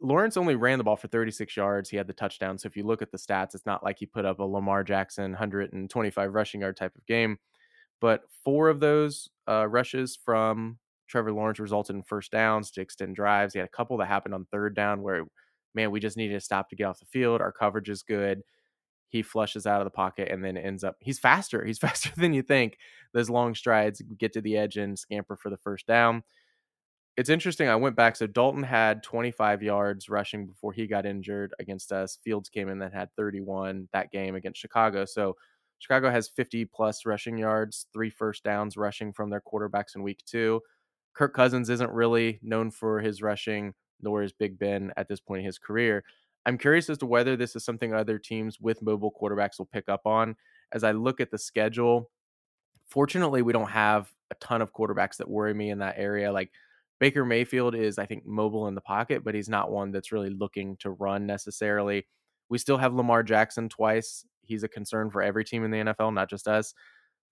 Lawrence 0.01 0.37
only 0.37 0.55
ran 0.55 0.77
the 0.77 0.83
ball 0.83 0.95
for 0.95 1.07
36 1.07 1.55
yards. 1.55 1.89
He 1.89 1.97
had 1.97 2.07
the 2.07 2.13
touchdown. 2.13 2.57
So 2.57 2.67
if 2.67 2.75
you 2.75 2.83
look 2.83 3.01
at 3.01 3.11
the 3.11 3.17
stats, 3.17 3.55
it's 3.55 3.65
not 3.65 3.83
like 3.83 3.97
he 3.99 4.05
put 4.05 4.25
up 4.25 4.39
a 4.39 4.43
Lamar 4.43 4.83
Jackson 4.83 5.31
125 5.31 6.33
rushing 6.33 6.61
yard 6.61 6.77
type 6.77 6.95
of 6.95 7.05
game. 7.05 7.37
But 7.99 8.23
four 8.43 8.69
of 8.69 8.79
those 8.79 9.29
uh, 9.49 9.67
rushes 9.67 10.17
from 10.23 10.77
Trevor 11.07 11.31
Lawrence 11.31 11.59
resulted 11.59 11.95
in 11.95 12.03
first 12.03 12.31
downs 12.31 12.71
to 12.71 12.81
extend 12.81 13.15
drives. 13.15 13.53
He 13.53 13.59
had 13.59 13.67
a 13.67 13.75
couple 13.75 13.97
that 13.97 14.07
happened 14.07 14.33
on 14.33 14.45
third 14.45 14.75
down 14.75 15.01
where, 15.01 15.25
man, 15.73 15.91
we 15.91 15.99
just 15.99 16.17
needed 16.17 16.33
to 16.33 16.41
stop 16.41 16.69
to 16.69 16.75
get 16.75 16.85
off 16.85 16.99
the 16.99 17.05
field. 17.05 17.41
Our 17.41 17.51
coverage 17.51 17.89
is 17.89 18.03
good. 18.03 18.41
He 19.09 19.21
flushes 19.21 19.65
out 19.65 19.79
of 19.79 19.85
the 19.85 19.91
pocket 19.91 20.29
and 20.29 20.43
then 20.43 20.57
ends 20.57 20.83
up, 20.83 20.97
he's 20.99 21.19
faster. 21.19 21.63
He's 21.63 21.77
faster 21.79 22.11
than 22.17 22.33
you 22.33 22.41
think. 22.41 22.77
Those 23.13 23.29
long 23.29 23.55
strides 23.55 24.01
get 24.17 24.33
to 24.33 24.41
the 24.41 24.57
edge 24.57 24.77
and 24.77 24.99
scamper 24.99 25.37
for 25.37 25.49
the 25.49 25.57
first 25.57 25.87
down. 25.87 26.23
It's 27.15 27.29
interesting. 27.29 27.67
I 27.67 27.75
went 27.75 27.95
back. 27.95 28.15
So 28.15 28.27
Dalton 28.27 28.61
had 28.61 29.01
25 29.01 29.63
yards 29.63 30.07
rushing 30.07 30.45
before 30.45 30.71
he 30.71 30.85
got 30.85 31.07
injured 31.07 31.51
against 31.57 31.91
us. 31.91 32.19
Fields 32.23 32.47
came 32.47 32.69
in 32.69 32.77
that 32.79 32.93
had 32.93 33.09
31 33.15 33.89
that 33.91 34.11
game 34.11 34.35
against 34.35 34.61
Chicago. 34.61 35.03
So 35.05 35.35
Chicago 35.79 36.11
has 36.11 36.27
50 36.27 36.65
plus 36.65 37.05
rushing 37.05 37.37
yards, 37.37 37.87
three 37.93 38.09
first 38.09 38.43
downs 38.43 38.77
rushing 38.77 39.13
from 39.13 39.29
their 39.29 39.41
quarterbacks 39.41 39.95
in 39.95 40.03
week 40.03 40.21
two. 40.25 40.61
Kirk 41.17 41.33
Cousins 41.33 41.69
isn't 41.71 41.91
really 41.91 42.39
known 42.43 42.69
for 42.69 42.99
his 43.01 43.23
rushing, 43.23 43.73
nor 44.01 44.21
is 44.21 44.33
Big 44.33 44.59
Ben 44.59 44.91
at 44.97 45.07
this 45.07 45.19
point 45.19 45.39
in 45.39 45.45
his 45.45 45.57
career. 45.57 46.03
I'm 46.45 46.59
curious 46.59 46.91
as 46.91 46.99
to 46.99 47.07
whether 47.07 47.35
this 47.35 47.55
is 47.55 47.65
something 47.65 47.91
other 47.91 48.19
teams 48.19 48.59
with 48.59 48.83
mobile 48.83 49.11
quarterbacks 49.19 49.57
will 49.57 49.65
pick 49.65 49.89
up 49.89 50.01
on. 50.05 50.35
As 50.71 50.83
I 50.83 50.91
look 50.91 51.19
at 51.19 51.31
the 51.31 51.39
schedule, 51.39 52.11
fortunately, 52.87 53.41
we 53.41 53.51
don't 53.51 53.71
have 53.71 54.11
a 54.29 54.35
ton 54.35 54.61
of 54.61 54.73
quarterbacks 54.73 55.17
that 55.17 55.27
worry 55.27 55.55
me 55.55 55.71
in 55.71 55.79
that 55.79 55.95
area. 55.97 56.31
Like 56.31 56.51
Baker 56.99 57.25
Mayfield 57.25 57.73
is, 57.73 57.97
I 57.97 58.05
think, 58.05 58.25
mobile 58.25 58.67
in 58.67 58.75
the 58.75 58.81
pocket, 58.81 59.23
but 59.23 59.33
he's 59.33 59.49
not 59.49 59.71
one 59.71 59.91
that's 59.91 60.11
really 60.11 60.29
looking 60.29 60.77
to 60.77 60.91
run 60.91 61.25
necessarily. 61.25 62.05
We 62.49 62.59
still 62.59 62.77
have 62.77 62.93
Lamar 62.93 63.23
Jackson 63.23 63.69
twice. 63.69 64.23
He's 64.43 64.63
a 64.63 64.69
concern 64.69 65.09
for 65.09 65.23
every 65.23 65.43
team 65.43 65.65
in 65.65 65.71
the 65.71 65.93
NFL, 65.93 66.13
not 66.13 66.29
just 66.29 66.47
us. 66.47 66.75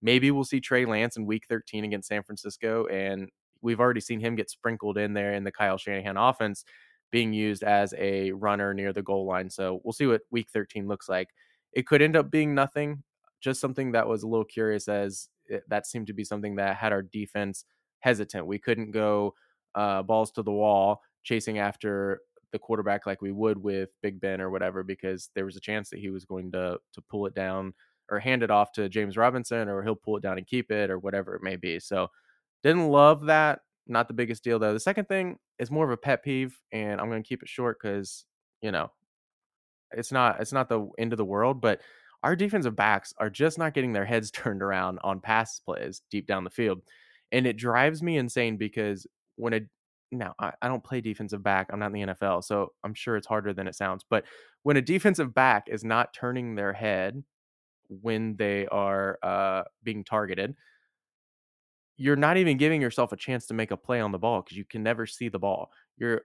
Maybe 0.02 0.30
we'll 0.32 0.44
see 0.44 0.60
Trey 0.60 0.84
Lance 0.84 1.16
in 1.16 1.24
week 1.24 1.44
13 1.48 1.84
against 1.84 2.08
San 2.08 2.22
Francisco, 2.22 2.86
and 2.86 3.30
we've 3.62 3.80
already 3.80 4.00
seen 4.00 4.20
him 4.20 4.36
get 4.36 4.50
sprinkled 4.50 4.98
in 4.98 5.14
there 5.14 5.34
in 5.34 5.44
the 5.44 5.52
Kyle 5.52 5.78
Shanahan 5.78 6.16
offense, 6.16 6.64
being 7.10 7.32
used 7.32 7.62
as 7.62 7.94
a 7.98 8.32
runner 8.32 8.74
near 8.74 8.92
the 8.92 9.02
goal 9.02 9.26
line. 9.26 9.48
So 9.50 9.80
we'll 9.84 9.92
see 9.92 10.06
what 10.06 10.22
week 10.30 10.48
13 10.52 10.88
looks 10.88 11.08
like. 11.08 11.30
It 11.72 11.86
could 11.86 12.02
end 12.02 12.16
up 12.16 12.30
being 12.30 12.54
nothing, 12.54 13.02
just 13.40 13.60
something 13.60 13.92
that 13.92 14.08
was 14.08 14.22
a 14.22 14.28
little 14.28 14.44
curious 14.44 14.88
as 14.88 15.28
it, 15.46 15.62
that 15.68 15.86
seemed 15.86 16.08
to 16.08 16.12
be 16.12 16.24
something 16.24 16.56
that 16.56 16.76
had 16.76 16.92
our 16.92 17.02
defense 17.02 17.64
hesitant. 18.00 18.46
We 18.46 18.58
couldn't 18.58 18.90
go 18.90 19.34
uh, 19.74 20.02
balls 20.02 20.30
to 20.32 20.42
the 20.42 20.52
wall 20.52 21.02
chasing 21.22 21.58
after 21.58 22.20
the 22.52 22.58
quarterback 22.58 23.06
like 23.06 23.20
we 23.20 23.32
would 23.32 23.58
with 23.58 23.90
Big 24.02 24.20
Ben 24.20 24.40
or 24.40 24.50
whatever 24.50 24.82
because 24.82 25.30
there 25.34 25.44
was 25.44 25.56
a 25.56 25.60
chance 25.60 25.90
that 25.90 25.98
he 25.98 26.10
was 26.10 26.24
going 26.24 26.52
to 26.52 26.78
to 26.92 27.02
pull 27.10 27.26
it 27.26 27.34
down 27.34 27.74
or 28.10 28.18
hand 28.18 28.42
it 28.42 28.50
off 28.50 28.72
to 28.72 28.88
James 28.88 29.16
Robinson 29.16 29.68
or 29.68 29.82
he'll 29.82 29.96
pull 29.96 30.16
it 30.16 30.22
down 30.22 30.38
and 30.38 30.46
keep 30.46 30.70
it 30.70 30.90
or 30.90 30.98
whatever 30.98 31.34
it 31.34 31.42
may 31.42 31.56
be. 31.56 31.80
So 31.80 32.08
didn't 32.66 32.88
love 32.88 33.26
that. 33.26 33.60
Not 33.86 34.08
the 34.08 34.14
biggest 34.14 34.42
deal 34.42 34.58
though. 34.58 34.72
The 34.72 34.80
second 34.80 35.06
thing 35.06 35.38
is 35.58 35.70
more 35.70 35.84
of 35.84 35.90
a 35.90 35.96
pet 35.96 36.24
peeve, 36.24 36.58
and 36.72 37.00
I'm 37.00 37.08
going 37.08 37.22
to 37.22 37.28
keep 37.28 37.42
it 37.42 37.48
short 37.48 37.78
because 37.80 38.24
you 38.60 38.72
know 38.72 38.90
it's 39.92 40.10
not 40.10 40.40
it's 40.40 40.52
not 40.52 40.68
the 40.68 40.88
end 40.98 41.12
of 41.12 41.16
the 41.16 41.24
world, 41.24 41.60
but 41.60 41.80
our 42.22 42.34
defensive 42.34 42.74
backs 42.74 43.14
are 43.18 43.30
just 43.30 43.58
not 43.58 43.74
getting 43.74 43.92
their 43.92 44.04
heads 44.04 44.30
turned 44.32 44.62
around 44.62 44.98
on 45.04 45.20
pass 45.20 45.60
plays 45.60 46.02
deep 46.10 46.26
down 46.26 46.44
the 46.44 46.50
field, 46.50 46.82
and 47.32 47.46
it 47.46 47.56
drives 47.56 48.02
me 48.02 48.18
insane 48.18 48.56
because 48.56 49.06
when 49.36 49.54
a 49.54 49.60
now 50.10 50.34
I, 50.38 50.52
I 50.62 50.68
don't 50.68 50.84
play 50.84 51.00
defensive 51.00 51.42
back, 51.42 51.68
I'm 51.72 51.78
not 51.78 51.94
in 51.94 52.08
the 52.08 52.14
NFL, 52.14 52.42
so 52.42 52.72
I'm 52.82 52.94
sure 52.94 53.16
it's 53.16 53.26
harder 53.26 53.52
than 53.52 53.68
it 53.68 53.76
sounds. 53.76 54.04
But 54.08 54.24
when 54.64 54.76
a 54.76 54.82
defensive 54.82 55.32
back 55.34 55.68
is 55.68 55.84
not 55.84 56.12
turning 56.12 56.56
their 56.56 56.72
head 56.72 57.22
when 57.88 58.34
they 58.36 58.66
are 58.66 59.18
uh, 59.22 59.62
being 59.84 60.02
targeted, 60.02 60.56
you're 61.96 62.16
not 62.16 62.36
even 62.36 62.56
giving 62.56 62.80
yourself 62.80 63.12
a 63.12 63.16
chance 63.16 63.46
to 63.46 63.54
make 63.54 63.70
a 63.70 63.76
play 63.76 64.00
on 64.00 64.12
the 64.12 64.18
ball 64.18 64.42
because 64.42 64.56
you 64.56 64.64
can 64.64 64.82
never 64.82 65.06
see 65.06 65.28
the 65.28 65.38
ball. 65.38 65.70
You're 65.96 66.22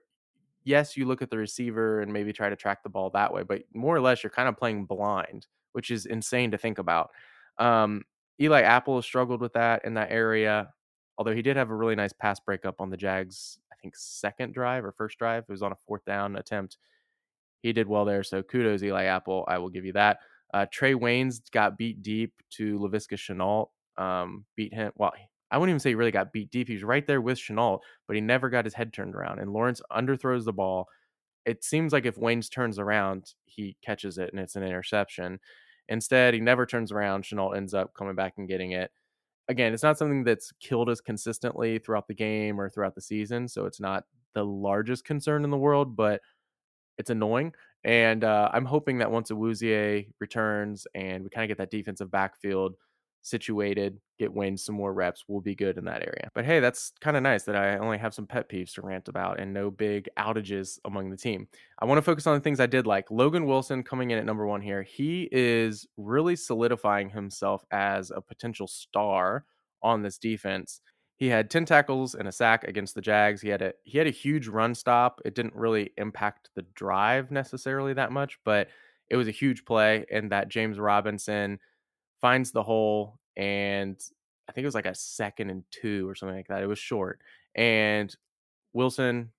yes, 0.64 0.96
you 0.96 1.06
look 1.06 1.22
at 1.22 1.30
the 1.30 1.38
receiver 1.38 2.00
and 2.00 2.12
maybe 2.12 2.32
try 2.32 2.48
to 2.48 2.56
track 2.56 2.82
the 2.82 2.88
ball 2.88 3.10
that 3.10 3.32
way, 3.32 3.42
but 3.42 3.62
more 3.74 3.96
or 3.96 4.00
less 4.00 4.22
you're 4.22 4.30
kind 4.30 4.48
of 4.48 4.56
playing 4.56 4.84
blind, 4.84 5.46
which 5.72 5.90
is 5.90 6.06
insane 6.06 6.50
to 6.50 6.58
think 6.58 6.78
about. 6.78 7.10
Um, 7.58 8.04
Eli 8.40 8.62
Apple 8.62 8.96
has 8.96 9.04
struggled 9.04 9.40
with 9.40 9.52
that 9.54 9.84
in 9.84 9.94
that 9.94 10.10
area, 10.10 10.72
although 11.18 11.34
he 11.34 11.42
did 11.42 11.56
have 11.56 11.70
a 11.70 11.74
really 11.74 11.94
nice 11.94 12.12
pass 12.12 12.40
breakup 12.40 12.80
on 12.80 12.90
the 12.90 12.96
Jags, 12.96 13.58
I 13.72 13.76
think 13.80 13.94
second 13.96 14.54
drive 14.54 14.84
or 14.84 14.92
first 14.92 15.18
drive. 15.18 15.44
It 15.48 15.52
was 15.52 15.62
on 15.62 15.72
a 15.72 15.76
fourth 15.86 16.04
down 16.04 16.36
attempt. 16.36 16.78
He 17.62 17.72
did 17.72 17.86
well 17.86 18.04
there, 18.04 18.22
so 18.22 18.42
kudos 18.42 18.82
Eli 18.82 19.04
Apple. 19.04 19.44
I 19.48 19.58
will 19.58 19.68
give 19.68 19.84
you 19.84 19.92
that. 19.92 20.18
Uh, 20.52 20.66
Trae 20.66 20.94
Waynes 20.94 21.40
got 21.50 21.78
beat 21.78 22.02
deep 22.02 22.32
to 22.50 22.78
Laviska 22.78 23.14
Shenault. 23.16 23.68
Um, 24.02 24.44
beat 24.56 24.74
him. 24.74 24.92
Well, 24.96 25.12
I 25.52 25.58
wouldn't 25.58 25.72
even 25.72 25.80
say 25.80 25.90
he 25.90 25.94
really 25.94 26.10
got 26.10 26.32
beat 26.32 26.50
deep. 26.50 26.66
He 26.66 26.74
was 26.74 26.82
right 26.82 27.06
there 27.06 27.20
with 27.20 27.38
Shenault, 27.38 27.80
but 28.06 28.16
he 28.16 28.22
never 28.22 28.48
got 28.48 28.64
his 28.64 28.74
head 28.74 28.92
turned 28.92 29.14
around. 29.14 29.38
And 29.38 29.52
Lawrence 29.52 29.82
underthrows 29.92 30.44
the 30.44 30.52
ball. 30.52 30.88
It 31.44 31.62
seems 31.62 31.92
like 31.92 32.06
if 32.06 32.16
Waynes 32.16 32.50
turns 32.50 32.78
around, 32.78 33.34
he 33.44 33.76
catches 33.84 34.16
it 34.18 34.30
and 34.32 34.40
it's 34.40 34.56
an 34.56 34.62
interception. 34.62 35.38
Instead, 35.88 36.32
he 36.34 36.40
never 36.40 36.64
turns 36.64 36.90
around. 36.90 37.24
Shenault 37.24 37.56
ends 37.56 37.74
up 37.74 37.92
coming 37.94 38.14
back 38.14 38.34
and 38.38 38.48
getting 38.48 38.72
it. 38.72 38.90
Again, 39.48 39.74
it's 39.74 39.82
not 39.82 39.98
something 39.98 40.24
that's 40.24 40.52
killed 40.60 40.88
us 40.88 41.00
consistently 41.00 41.78
throughout 41.78 42.08
the 42.08 42.14
game 42.14 42.58
or 42.58 42.70
throughout 42.70 42.94
the 42.94 43.00
season, 43.02 43.46
so 43.46 43.66
it's 43.66 43.80
not 43.80 44.04
the 44.34 44.44
largest 44.44 45.04
concern 45.04 45.44
in 45.44 45.50
the 45.50 45.56
world, 45.58 45.96
but 45.96 46.22
it's 46.96 47.10
annoying. 47.10 47.52
And 47.84 48.24
uh, 48.24 48.48
I'm 48.52 48.64
hoping 48.64 48.98
that 48.98 49.10
once 49.10 49.30
Awuzie 49.30 50.08
returns 50.20 50.86
and 50.94 51.24
we 51.24 51.30
kind 51.30 51.44
of 51.44 51.48
get 51.48 51.58
that 51.58 51.76
defensive 51.76 52.10
backfield 52.10 52.74
situated, 53.22 53.98
get 54.18 54.32
Wayne 54.32 54.56
some 54.56 54.74
more 54.74 54.92
reps, 54.92 55.24
we'll 55.26 55.40
be 55.40 55.54
good 55.54 55.78
in 55.78 55.84
that 55.84 56.02
area. 56.02 56.28
But 56.34 56.44
hey, 56.44 56.60
that's 56.60 56.92
kind 57.00 57.16
of 57.16 57.22
nice 57.22 57.44
that 57.44 57.56
I 57.56 57.78
only 57.78 57.98
have 57.98 58.14
some 58.14 58.26
pet 58.26 58.48
peeves 58.48 58.74
to 58.74 58.82
rant 58.82 59.08
about 59.08 59.40
and 59.40 59.52
no 59.52 59.70
big 59.70 60.08
outages 60.18 60.78
among 60.84 61.10
the 61.10 61.16
team. 61.16 61.48
I 61.78 61.86
want 61.86 61.98
to 61.98 62.02
focus 62.02 62.26
on 62.26 62.34
the 62.34 62.40
things 62.40 62.60
I 62.60 62.66
did 62.66 62.86
like. 62.86 63.10
Logan 63.10 63.46
Wilson 63.46 63.82
coming 63.82 64.10
in 64.10 64.18
at 64.18 64.26
number 64.26 64.46
one 64.46 64.60
here. 64.60 64.82
He 64.82 65.28
is 65.32 65.86
really 65.96 66.36
solidifying 66.36 67.08
himself 67.08 67.64
as 67.70 68.10
a 68.10 68.20
potential 68.20 68.66
star 68.66 69.44
on 69.82 70.02
this 70.02 70.18
defense. 70.18 70.80
He 71.16 71.28
had 71.28 71.50
10 71.50 71.66
tackles 71.66 72.16
and 72.16 72.26
a 72.26 72.32
sack 72.32 72.64
against 72.64 72.96
the 72.96 73.00
Jags. 73.00 73.40
He 73.40 73.48
had 73.48 73.62
a 73.62 73.72
he 73.84 73.96
had 73.96 74.08
a 74.08 74.10
huge 74.10 74.48
run 74.48 74.74
stop. 74.74 75.20
It 75.24 75.36
didn't 75.36 75.54
really 75.54 75.92
impact 75.96 76.50
the 76.56 76.62
drive 76.74 77.30
necessarily 77.30 77.92
that 77.94 78.10
much, 78.10 78.38
but 78.44 78.68
it 79.08 79.16
was 79.16 79.28
a 79.28 79.32
huge 79.32 79.64
play 79.64 80.04
and 80.10 80.32
that 80.32 80.48
James 80.48 80.80
Robinson 80.80 81.60
finds 82.22 82.52
the 82.52 82.62
hole 82.62 83.18
and 83.36 84.00
I 84.48 84.52
think 84.52 84.64
it 84.64 84.68
was 84.68 84.74
like 84.74 84.86
a 84.86 84.94
second 84.94 85.50
and 85.50 85.64
two 85.70 86.08
or 86.08 86.14
something 86.14 86.36
like 86.36 86.48
that. 86.48 86.62
It 86.62 86.66
was 86.66 86.78
short. 86.78 87.20
And 87.54 88.14
Wilson 88.72 89.30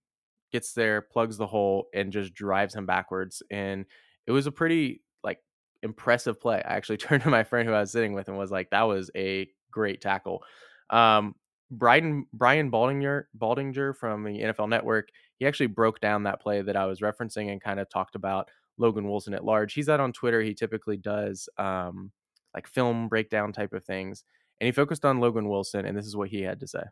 gets 0.51 0.73
there, 0.73 1.01
plugs 1.01 1.37
the 1.37 1.47
hole, 1.47 1.87
and 1.93 2.11
just 2.11 2.33
drives 2.33 2.75
him 2.75 2.85
backwards. 2.85 3.41
And 3.49 3.85
it 4.27 4.31
was 4.31 4.47
a 4.47 4.51
pretty 4.51 5.01
like 5.23 5.39
impressive 5.81 6.39
play. 6.39 6.61
I 6.65 6.75
actually 6.75 6.97
turned 6.97 7.23
to 7.23 7.29
my 7.29 7.43
friend 7.43 7.67
who 7.67 7.73
I 7.73 7.81
was 7.81 7.91
sitting 7.91 8.13
with 8.13 8.27
and 8.27 8.37
was 8.37 8.51
like, 8.51 8.69
that 8.69 8.83
was 8.83 9.09
a 9.15 9.49
great 9.71 10.01
tackle. 10.01 10.43
Um, 10.89 11.35
Brian 11.71 12.27
Brian 12.33 12.69
Baldinger 12.69 13.25
Baldinger 13.37 13.95
from 13.95 14.23
the 14.23 14.39
NFL 14.39 14.69
Network, 14.69 15.09
he 15.37 15.47
actually 15.47 15.67
broke 15.67 15.99
down 15.99 16.23
that 16.23 16.39
play 16.39 16.61
that 16.61 16.75
I 16.75 16.85
was 16.85 16.99
referencing 16.99 17.51
and 17.51 17.59
kind 17.59 17.79
of 17.79 17.89
talked 17.89 18.15
about 18.15 18.49
Logan 18.77 19.07
Wilson 19.07 19.33
at 19.33 19.43
large. 19.43 19.73
He's 19.73 19.89
out 19.89 19.99
on 19.99 20.13
Twitter. 20.13 20.41
He 20.41 20.53
typically 20.53 20.97
does 20.97 21.49
um, 21.57 22.11
like 22.53 22.67
film 22.67 23.07
breakdown 23.07 23.51
type 23.51 23.73
of 23.73 23.83
things, 23.83 24.23
and 24.59 24.65
he 24.65 24.71
focused 24.71 25.05
on 25.05 25.19
Logan 25.19 25.49
Wilson, 25.49 25.85
and 25.85 25.97
this 25.97 26.05
is 26.05 26.15
what 26.15 26.29
he 26.29 26.43
had 26.43 26.59
to 26.59 26.67
say. 26.67 26.83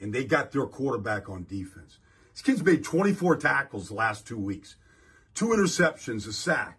And 0.00 0.12
they 0.12 0.24
got 0.24 0.52
their 0.52 0.66
quarterback 0.66 1.28
on 1.28 1.44
defense. 1.44 1.98
This 2.32 2.42
kid's 2.42 2.62
made 2.62 2.84
24 2.84 3.36
tackles 3.36 3.88
the 3.88 3.94
last 3.94 4.26
two 4.26 4.38
weeks, 4.38 4.76
two 5.34 5.46
interceptions, 5.46 6.28
a 6.28 6.32
sack. 6.32 6.78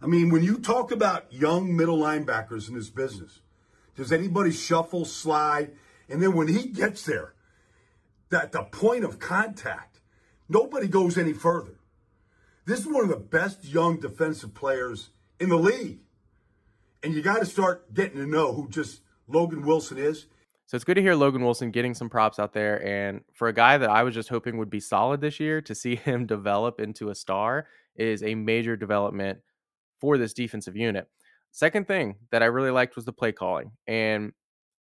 I 0.00 0.06
mean, 0.06 0.30
when 0.30 0.44
you 0.44 0.58
talk 0.58 0.92
about 0.92 1.32
young 1.32 1.74
middle 1.74 1.98
linebackers 1.98 2.68
in 2.68 2.74
this 2.74 2.90
business, 2.90 3.40
does 3.96 4.12
anybody 4.12 4.52
shuffle, 4.52 5.04
slide? 5.04 5.72
And 6.08 6.22
then 6.22 6.34
when 6.34 6.48
he 6.48 6.68
gets 6.68 7.04
there, 7.04 7.34
that 8.30 8.52
the 8.52 8.62
point 8.62 9.04
of 9.04 9.18
contact, 9.18 10.00
nobody 10.48 10.86
goes 10.86 11.18
any 11.18 11.32
further. 11.32 11.80
This 12.64 12.80
is 12.80 12.86
one 12.86 13.02
of 13.02 13.08
the 13.08 13.16
best 13.16 13.64
young 13.64 13.98
defensive 13.98 14.54
players 14.54 15.10
in 15.40 15.48
the 15.48 15.56
league. 15.56 16.00
And 17.02 17.14
you 17.14 17.22
got 17.22 17.38
to 17.38 17.46
start 17.46 17.92
getting 17.94 18.18
to 18.18 18.26
know 18.26 18.52
who 18.52 18.68
just 18.68 19.02
Logan 19.26 19.62
Wilson 19.62 19.98
is. 19.98 20.26
So 20.66 20.74
it's 20.74 20.84
good 20.84 20.96
to 20.96 21.02
hear 21.02 21.14
Logan 21.14 21.42
Wilson 21.42 21.70
getting 21.70 21.94
some 21.94 22.10
props 22.10 22.38
out 22.38 22.52
there. 22.52 22.84
And 22.84 23.22
for 23.32 23.48
a 23.48 23.54
guy 23.54 23.78
that 23.78 23.88
I 23.88 24.02
was 24.02 24.14
just 24.14 24.28
hoping 24.28 24.58
would 24.58 24.68
be 24.68 24.80
solid 24.80 25.20
this 25.20 25.40
year, 25.40 25.60
to 25.62 25.74
see 25.74 25.96
him 25.96 26.26
develop 26.26 26.80
into 26.80 27.10
a 27.10 27.14
star 27.14 27.66
is 27.96 28.22
a 28.22 28.34
major 28.34 28.76
development 28.76 29.38
for 30.00 30.18
this 30.18 30.32
defensive 30.32 30.76
unit. 30.76 31.08
Second 31.52 31.88
thing 31.88 32.16
that 32.30 32.42
I 32.42 32.46
really 32.46 32.70
liked 32.70 32.96
was 32.96 33.04
the 33.04 33.12
play 33.12 33.32
calling. 33.32 33.72
And 33.86 34.32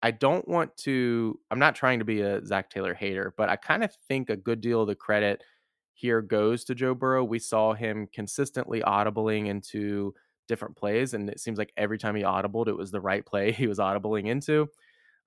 I 0.03 0.12
don't 0.12 0.47
want 0.47 0.75
to, 0.80 1.39
I'm 1.49 1.60
not 1.60 1.75
trying 1.75 1.99
to 1.99 2.06
be 2.06 2.21
a 2.21 2.45
Zac 2.45 2.69
Taylor 2.69 2.93
hater, 2.93 3.34
but 3.38 3.49
I 3.49 3.56
kind 3.56 3.84
of 3.84 3.95
think 4.08 4.30
a 4.30 4.36
good 4.36 4.62
deal 4.62 4.82
of 4.82 4.88
the 4.88 4.95
credit 4.95 5.41
here 5.93 6.21
goes 6.21 6.63
to 6.65 6.75
Joe 6.75 6.93
Burrow. 6.93 7.23
We 7.23 7.39
saw 7.39 7.73
him 7.73 8.08
consistently 8.13 8.82
audibling 8.82 9.47
into 9.47 10.13
different 10.47 10.75
plays, 10.75 11.13
and 11.13 11.29
it 11.29 11.39
seems 11.39 11.57
like 11.57 11.73
every 11.77 11.97
time 11.97 12.15
he 12.15 12.23
audibled, 12.23 12.67
it 12.67 12.77
was 12.77 12.91
the 12.91 13.01
right 13.01 13.25
play 13.25 13.51
he 13.53 13.67
was 13.67 13.79
audibling 13.79 14.27
into, 14.27 14.67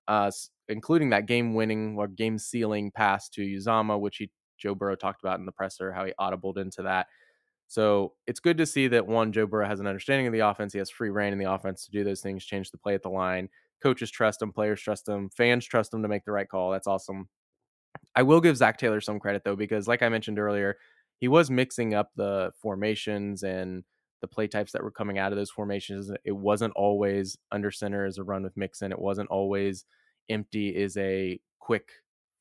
uh, 0.07 0.31
including 0.67 1.09
that 1.11 1.25
game 1.25 1.53
winning 1.53 1.97
or 1.97 2.07
game 2.07 2.37
sealing 2.37 2.91
pass 2.91 3.29
to 3.29 3.41
Uzomah, 3.41 3.99
which 3.99 4.17
he 4.17 4.31
Joe 4.57 4.75
Burrow 4.75 4.95
talked 4.95 5.23
about 5.23 5.39
in 5.39 5.45
the 5.45 5.51
presser, 5.51 5.91
how 5.91 6.05
he 6.05 6.13
audibled 6.19 6.57
into 6.57 6.83
that. 6.83 7.07
So 7.67 8.13
it's 8.27 8.39
good 8.39 8.57
to 8.57 8.65
see 8.65 8.89
that 8.89 9.07
one, 9.07 9.31
Joe 9.31 9.47
Burrow 9.47 9.65
has 9.65 9.79
an 9.79 9.87
understanding 9.87 10.27
of 10.27 10.33
the 10.33 10.39
offense. 10.39 10.73
He 10.73 10.79
has 10.79 10.89
free 10.89 11.09
reign 11.09 11.33
in 11.33 11.39
the 11.39 11.51
offense 11.51 11.85
to 11.85 11.91
do 11.91 12.03
those 12.03 12.21
things, 12.21 12.45
change 12.45 12.69
the 12.69 12.77
play 12.77 12.93
at 12.93 13.01
the 13.01 13.09
line, 13.09 13.49
coaches 13.81 14.11
trust 14.11 14.41
him, 14.41 14.51
players 14.51 14.81
trust 14.81 15.07
him, 15.07 15.29
fans 15.29 15.65
trust 15.65 15.93
him 15.93 16.01
to 16.01 16.09
make 16.09 16.25
the 16.25 16.31
right 16.31 16.49
call. 16.49 16.71
That's 16.71 16.87
awesome. 16.87 17.29
I 18.15 18.23
will 18.23 18.41
give 18.41 18.57
Zac 18.57 18.77
Taylor 18.77 19.01
some 19.01 19.19
credit 19.19 19.43
though, 19.43 19.55
because 19.55 19.87
like 19.87 20.03
I 20.03 20.09
mentioned 20.09 20.37
earlier, 20.37 20.77
he 21.17 21.27
was 21.27 21.49
mixing 21.49 21.93
up 21.93 22.11
the 22.15 22.51
formations 22.61 23.43
and 23.43 23.83
the 24.21 24.27
play 24.27 24.47
types 24.47 24.71
that 24.71 24.83
were 24.83 24.91
coming 24.91 25.17
out 25.17 25.31
of 25.31 25.37
those 25.37 25.49
formations. 25.49 26.11
It 26.23 26.31
wasn't 26.31 26.73
always 26.75 27.37
under 27.51 27.71
center 27.71 28.05
as 28.05 28.17
a 28.17 28.23
run 28.23 28.43
with 28.43 28.55
Mixon. 28.55 28.91
It 28.91 28.99
wasn't 28.99 29.29
always 29.29 29.85
empty 30.29 30.69
is 30.69 30.95
a 30.97 31.39
quick 31.59 31.89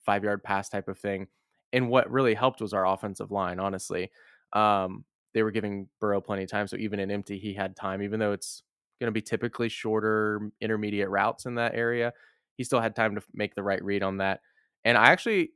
five 0.05 0.25
yard 0.25 0.43
pass 0.43 0.69
type 0.69 0.89
of 0.89 0.99
thing. 0.99 1.27
And 1.73 1.89
what 1.89 2.11
really 2.11 2.35
helped 2.35 2.61
was 2.61 2.73
our 2.73 2.87
offensive 2.87 3.31
line, 3.31 3.61
honestly. 3.61 4.11
Um, 4.53 5.05
they 5.35 5.43
were 5.43 5.53
giving 5.53 5.89
Burrow 6.01 6.21
plenty 6.21 6.43
of 6.43 6.51
time. 6.51 6.67
So 6.67 6.77
even 6.77 6.99
in 6.99 7.11
empty, 7.11 7.39
he 7.39 7.55
had 7.55 7.77
time, 7.77 8.03
even 8.03 8.19
though 8.19 8.33
it's 8.33 8.63
going 9.01 9.09
to 9.09 9.13
be 9.13 9.23
typically 9.23 9.69
shorter 9.69 10.51
intermediate 10.61 11.09
routes 11.09 11.47
in 11.47 11.55
that 11.57 11.75
area. 11.75 12.13
He 12.57 12.65
still 12.65 12.81
had 12.81 12.95
time 12.95 13.15
to 13.15 13.23
make 13.33 13.55
the 13.55 13.63
right 13.63 13.83
read 13.83 14.03
on 14.03 14.19
that. 14.19 14.41
And 14.85 14.99
I 14.99 15.07
actually, 15.07 15.53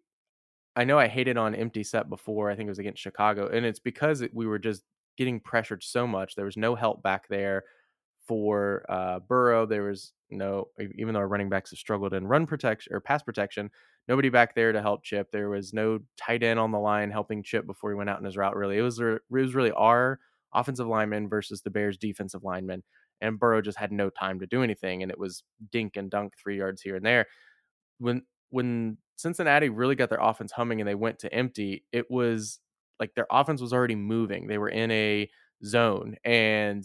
I 0.76 0.84
know 0.84 0.98
I 0.98 1.08
hated 1.08 1.36
on 1.36 1.54
empty 1.54 1.84
set 1.84 2.08
before. 2.08 2.50
I 2.50 2.56
think 2.56 2.68
it 2.68 2.70
was 2.70 2.78
against 2.78 3.02
Chicago, 3.02 3.48
and 3.48 3.66
it's 3.66 3.78
because 3.78 4.24
we 4.32 4.46
were 4.46 4.58
just 4.58 4.82
getting 5.16 5.40
pressured 5.40 5.82
so 5.82 6.06
much. 6.06 6.34
There 6.34 6.44
was 6.44 6.56
no 6.56 6.74
help 6.74 7.02
back 7.02 7.28
there 7.28 7.64
for 8.26 8.84
uh, 8.88 9.20
Burrow. 9.20 9.66
There 9.66 9.84
was 9.84 10.12
no, 10.30 10.68
even 10.96 11.14
though 11.14 11.20
our 11.20 11.28
running 11.28 11.48
backs 11.48 11.70
have 11.70 11.78
struggled 11.78 12.14
in 12.14 12.26
run 12.26 12.46
protection 12.46 12.94
or 12.94 13.00
pass 13.00 13.22
protection, 13.22 13.70
nobody 14.08 14.28
back 14.28 14.54
there 14.54 14.72
to 14.72 14.82
help 14.82 15.04
Chip. 15.04 15.30
There 15.30 15.50
was 15.50 15.72
no 15.72 16.00
tight 16.16 16.42
end 16.42 16.58
on 16.58 16.72
the 16.72 16.78
line 16.78 17.10
helping 17.10 17.42
Chip 17.42 17.66
before 17.66 17.90
he 17.90 17.96
went 17.96 18.10
out 18.10 18.18
in 18.18 18.24
his 18.24 18.36
route. 18.36 18.56
Really, 18.56 18.78
it 18.78 18.82
was 18.82 19.00
it 19.00 19.20
was 19.30 19.54
really 19.54 19.72
our 19.72 20.18
offensive 20.54 20.86
lineman 20.86 21.28
versus 21.28 21.62
the 21.62 21.70
Bears' 21.70 21.98
defensive 21.98 22.44
lineman 22.44 22.82
and 23.20 23.38
Burrow 23.38 23.62
just 23.62 23.78
had 23.78 23.92
no 23.92 24.10
time 24.10 24.40
to 24.40 24.46
do 24.46 24.62
anything, 24.62 25.02
and 25.02 25.10
it 25.10 25.18
was 25.18 25.42
dink 25.72 25.96
and 25.96 26.10
dunk 26.10 26.34
three 26.36 26.58
yards 26.58 26.82
here 26.82 26.96
and 26.96 27.04
there. 27.04 27.26
When 27.98 28.22
when 28.50 28.98
Cincinnati 29.16 29.68
really 29.68 29.94
got 29.94 30.10
their 30.10 30.20
offense 30.20 30.52
humming 30.52 30.80
and 30.80 30.88
they 30.88 30.94
went 30.94 31.18
to 31.20 31.32
empty, 31.32 31.84
it 31.92 32.10
was 32.10 32.60
like 33.00 33.14
their 33.14 33.26
offense 33.30 33.60
was 33.60 33.72
already 33.72 33.94
moving. 33.96 34.46
They 34.46 34.58
were 34.58 34.68
in 34.68 34.90
a 34.90 35.28
zone, 35.64 36.16
and 36.24 36.84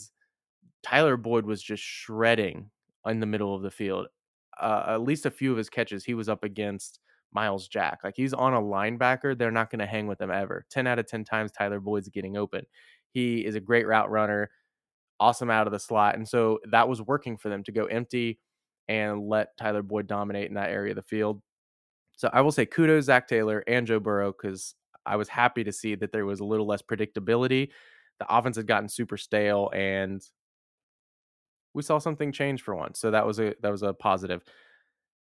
Tyler 0.83 1.17
Boyd 1.17 1.45
was 1.45 1.61
just 1.61 1.83
shredding 1.83 2.69
in 3.05 3.19
the 3.19 3.25
middle 3.25 3.55
of 3.55 3.61
the 3.61 3.71
field. 3.71 4.07
Uh, 4.59 4.85
at 4.89 5.01
least 5.01 5.25
a 5.25 5.31
few 5.31 5.51
of 5.51 5.57
his 5.57 5.69
catches, 5.69 6.03
he 6.03 6.13
was 6.13 6.29
up 6.29 6.43
against 6.43 6.99
Myles 7.31 7.67
Jack. 7.67 7.99
Like 8.03 8.15
he's 8.17 8.33
on 8.33 8.53
a 8.53 8.61
linebacker, 8.61 9.37
they're 9.37 9.51
not 9.51 9.69
going 9.69 9.79
to 9.79 9.85
hang 9.85 10.07
with 10.07 10.19
him 10.19 10.31
ever. 10.31 10.65
10 10.69 10.87
out 10.87 10.99
of 10.99 11.07
10 11.07 11.23
times, 11.23 11.51
Tyler 11.51 11.79
Boyd's 11.79 12.09
getting 12.09 12.35
open. 12.35 12.65
He 13.11 13.45
is 13.45 13.55
a 13.55 13.59
great 13.61 13.87
route 13.87 14.09
runner 14.09 14.49
awesome 15.19 15.49
out 15.49 15.67
of 15.67 15.73
the 15.73 15.79
slot. 15.79 16.15
And 16.15 16.27
so 16.27 16.59
that 16.71 16.87
was 16.87 17.01
working 17.01 17.37
for 17.37 17.49
them 17.49 17.63
to 17.63 17.71
go 17.71 17.85
empty 17.85 18.39
and 18.87 19.27
let 19.27 19.55
Tyler 19.57 19.83
Boyd 19.83 20.07
dominate 20.07 20.47
in 20.47 20.55
that 20.55 20.69
area 20.69 20.91
of 20.91 20.95
the 20.95 21.03
field. 21.03 21.41
So 22.15 22.29
I 22.33 22.41
will 22.41 22.51
say 22.51 22.65
kudos 22.65 23.05
Zac 23.05 23.27
Taylor 23.27 23.63
and 23.67 23.85
Joe 23.85 23.99
Burrow 23.99 24.31
because 24.31 24.75
I 25.09 25.15
was 25.15 25.27
happy 25.27 25.63
to 25.63 25.71
see 25.71 25.95
that 25.95 26.11
there 26.11 26.25
was 26.25 26.39
a 26.39 26.45
little 26.45 26.67
less 26.67 26.81
predictability. 26.81 27.69
The 28.19 28.27
offense 28.29 28.57
had 28.57 28.67
gotten 28.67 28.87
super 28.87 29.17
stale 29.17 29.71
and 29.73 30.21
we 31.73 31.81
saw 31.81 31.97
something 31.97 32.31
change 32.31 32.61
for 32.61 32.75
once. 32.75 32.99
So 32.99 33.11
that 33.11 33.25
was 33.25 33.39
a 33.39 33.55
that 33.61 33.71
was 33.71 33.83
a 33.83 33.93
positive. 33.93 34.43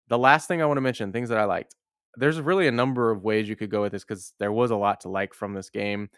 The 0.08 0.18
last 0.18 0.48
thing 0.48 0.60
I 0.60 0.66
want 0.66 0.76
to 0.78 0.82
mention, 0.82 1.12
things 1.12 1.28
that 1.28 1.38
I 1.38 1.44
liked. 1.44 1.76
There's 2.16 2.40
really 2.40 2.66
a 2.66 2.72
number 2.72 3.10
of 3.10 3.22
ways 3.22 3.48
you 3.48 3.56
could 3.56 3.70
go 3.70 3.82
with 3.82 3.92
this 3.92 4.04
because 4.04 4.34
there 4.38 4.52
was 4.52 4.70
a 4.70 4.76
lot 4.76 5.00
to 5.02 5.08
like 5.08 5.32
from 5.32 5.54
this 5.54 5.70
game. 5.70 6.10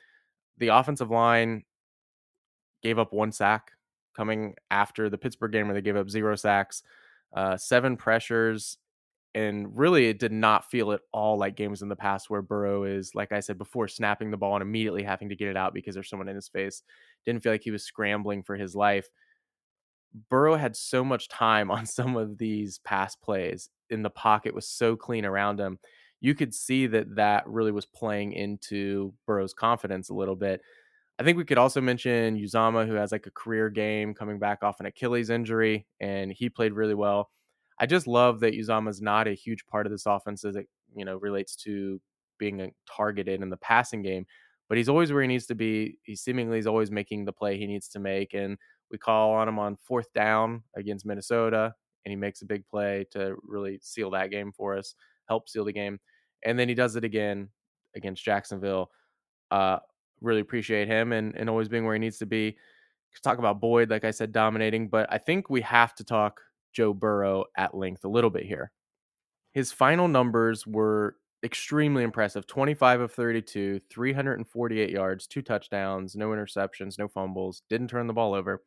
The 0.59 0.69
offensive 0.69 1.11
line 1.11 1.65
gave 2.83 2.99
up 2.99 3.13
one 3.13 3.31
sack 3.31 3.73
coming 4.17 4.55
after 4.71 5.11
the 5.11 5.19
Pittsburgh 5.19 5.53
game 5.53 5.67
where 5.67 5.75
they 5.75 5.83
gave 5.83 5.97
up 5.97 6.09
zero 6.09 6.35
sacks, 6.35 6.83
uh, 7.35 7.57
seven 7.57 7.97
pressures. 7.97 8.79
And 9.35 9.77
really, 9.77 10.09
it 10.09 10.19
did 10.19 10.33
not 10.33 10.71
feel 10.71 10.93
at 10.93 11.01
all 11.13 11.39
like 11.39 11.57
games 11.57 11.81
in 11.81 11.89
the 11.89 11.97
past 11.97 12.29
where 12.29 12.43
Burrow 12.43 12.85
is, 12.85 13.15
like 13.15 13.33
I 13.33 13.41
said 13.41 13.57
before, 13.57 13.89
snapping 13.89 14.31
the 14.31 14.37
ball 14.37 14.55
and 14.55 14.63
immediately 14.63 15.03
having 15.03 15.31
to 15.31 15.37
get 15.37 15.49
it 15.49 15.57
out 15.57 15.73
because 15.73 15.95
there's 15.95 16.11
someone 16.11 16.29
in 16.29 16.37
his 16.37 16.49
face. 16.49 16.83
Didn't 17.25 17.43
feel 17.43 17.53
like 17.53 17.63
he 17.63 17.71
was 17.71 17.85
scrambling 17.85 18.43
for 18.43 18.57
his 18.57 18.75
life. 18.75 19.09
Burrow 20.29 20.57
had 20.57 20.77
so 20.77 21.03
much 21.03 21.29
time 21.29 21.71
on 21.73 21.87
some 21.87 22.17
of 22.17 22.37
these 22.37 22.79
pass 22.81 23.17
plays 23.17 23.71
in 23.89 24.03
the 24.03 24.11
pocket 24.11 24.55
was 24.55 24.69
so 24.69 24.97
clean 24.97 25.25
around 25.25 25.59
him. 25.59 25.79
You 26.21 26.35
could 26.35 26.55
see 26.55 26.87
that 26.89 27.17
that 27.17 27.47
really 27.49 27.73
was 27.73 27.87
playing 27.87 28.33
into 28.33 29.15
Burrow's 29.27 29.55
confidence 29.55 30.11
a 30.11 30.15
little 30.15 30.37
bit 30.37 30.61
I 31.19 31.25
think 31.25 31.39
we 31.39 31.45
could 31.45 31.59
also 31.59 31.81
mention 31.81 32.37
Uzomah, 32.37 32.87
who 32.87 32.95
has 32.95 33.13
like 33.13 33.27
a 33.27 33.31
career 33.31 33.69
game 33.71 34.15
coming 34.15 34.39
back 34.39 34.63
off 34.63 34.81
an 34.81 34.87
Achilles 34.87 35.31
injury, 35.31 35.87
and 36.01 36.33
he 36.33 36.49
played 36.49 36.73
really 36.73 36.95
well. 36.95 37.31
I 37.79 37.87
just 37.87 38.07
love 38.07 38.41
that 38.41 38.55
Uzomah 38.55 38.91
is 38.91 39.01
not 39.01 39.27
a 39.27 39.35
huge 39.35 39.67
part 39.67 39.87
of 39.87 39.93
this 39.93 40.07
offense 40.07 40.45
as 40.45 40.57
it 40.57 40.69
you 40.95 41.05
know 41.05 41.17
relates 41.17 41.57
to 41.57 42.01
being 42.39 42.73
targeted 42.89 43.43
in 43.43 43.51
the 43.51 43.57
passing 43.59 44.03
game, 44.03 44.27
but 44.69 44.79
he's 44.79 44.89
always 44.89 45.13
where 45.13 45.23
he 45.23 45.29
needs 45.29 45.47
to 45.47 45.55
be. 45.55 45.99
He 46.03 46.17
seemingly 46.17 46.59
is 46.59 46.67
always 46.67 46.91
making 46.91 47.25
the 47.25 47.33
play 47.33 47.57
he 47.59 47.67
needs 47.67 47.89
to 47.89 47.99
make, 47.99 48.35
and 48.35 48.57
we 48.91 48.99
call 48.99 49.33
on 49.33 49.49
him 49.49 49.59
on 49.59 49.77
fourth 49.77 50.13
down 50.13 50.63
against 50.77 51.07
Minnesota, 51.07 51.75
and 52.05 52.13
he 52.13 52.17
makes 52.17 52.43
a 52.43 52.47
big 52.47 52.67
play 52.69 53.07
to 53.13 53.37
really 53.43 53.79
seal 53.83 54.11
that 54.11 54.31
game 54.31 54.53
for 54.53 54.77
us, 54.77 54.95
help 55.29 55.49
seal 55.49 55.65
the 55.65 55.73
game, 55.73 55.99
and 56.45 56.59
then 56.59 56.69
he 56.69 56.75
does 56.75 56.97
it 56.97 57.05
again 57.05 57.49
against 57.97 58.25
Jacksonville. 58.25 58.91
Uh, 59.51 59.79
really 60.21 60.41
appreciate 60.41 60.89
him 60.89 61.13
and, 61.13 61.37
and 61.37 61.51
always 61.51 61.69
being 61.69 61.85
where 61.85 61.95
he 61.95 62.01
needs 62.01 62.19
to 62.19 62.27
be. 62.27 62.57
Talk 63.23 63.39
about 63.39 63.61
Boyd, 63.61 63.91
like 63.91 64.05
I 64.05 64.11
said, 64.11 64.33
dominating, 64.33 64.89
but 64.89 65.07
I 65.13 65.19
think 65.19 65.51
we 65.51 65.61
have 65.61 65.95
to 65.97 66.05
talk 66.05 66.41
Joe 66.73 66.95
Burrow 66.95 67.45
at 67.57 67.75
length 67.75 68.05
a 68.05 68.09
little 68.09 68.31
bit 68.31 68.45
here. 68.45 68.73
His 69.53 69.73
final 69.73 70.09
numbers 70.09 70.67
were 70.67 71.17
extremely 71.45 72.05
impressive 72.05 72.47
25 72.47 73.01
of 73.01 73.13
32, 73.13 73.81
348 73.91 74.91
yards, 74.91 75.27
two 75.27 75.43
touchdowns, 75.43 76.15
no 76.15 76.31
interceptions, 76.31 76.99
no 76.99 77.09
fumbles, 77.09 77.63
didn't 77.69 77.89
turn 77.89 78.07
the 78.07 78.13
ball 78.13 78.35
over. 78.35 78.63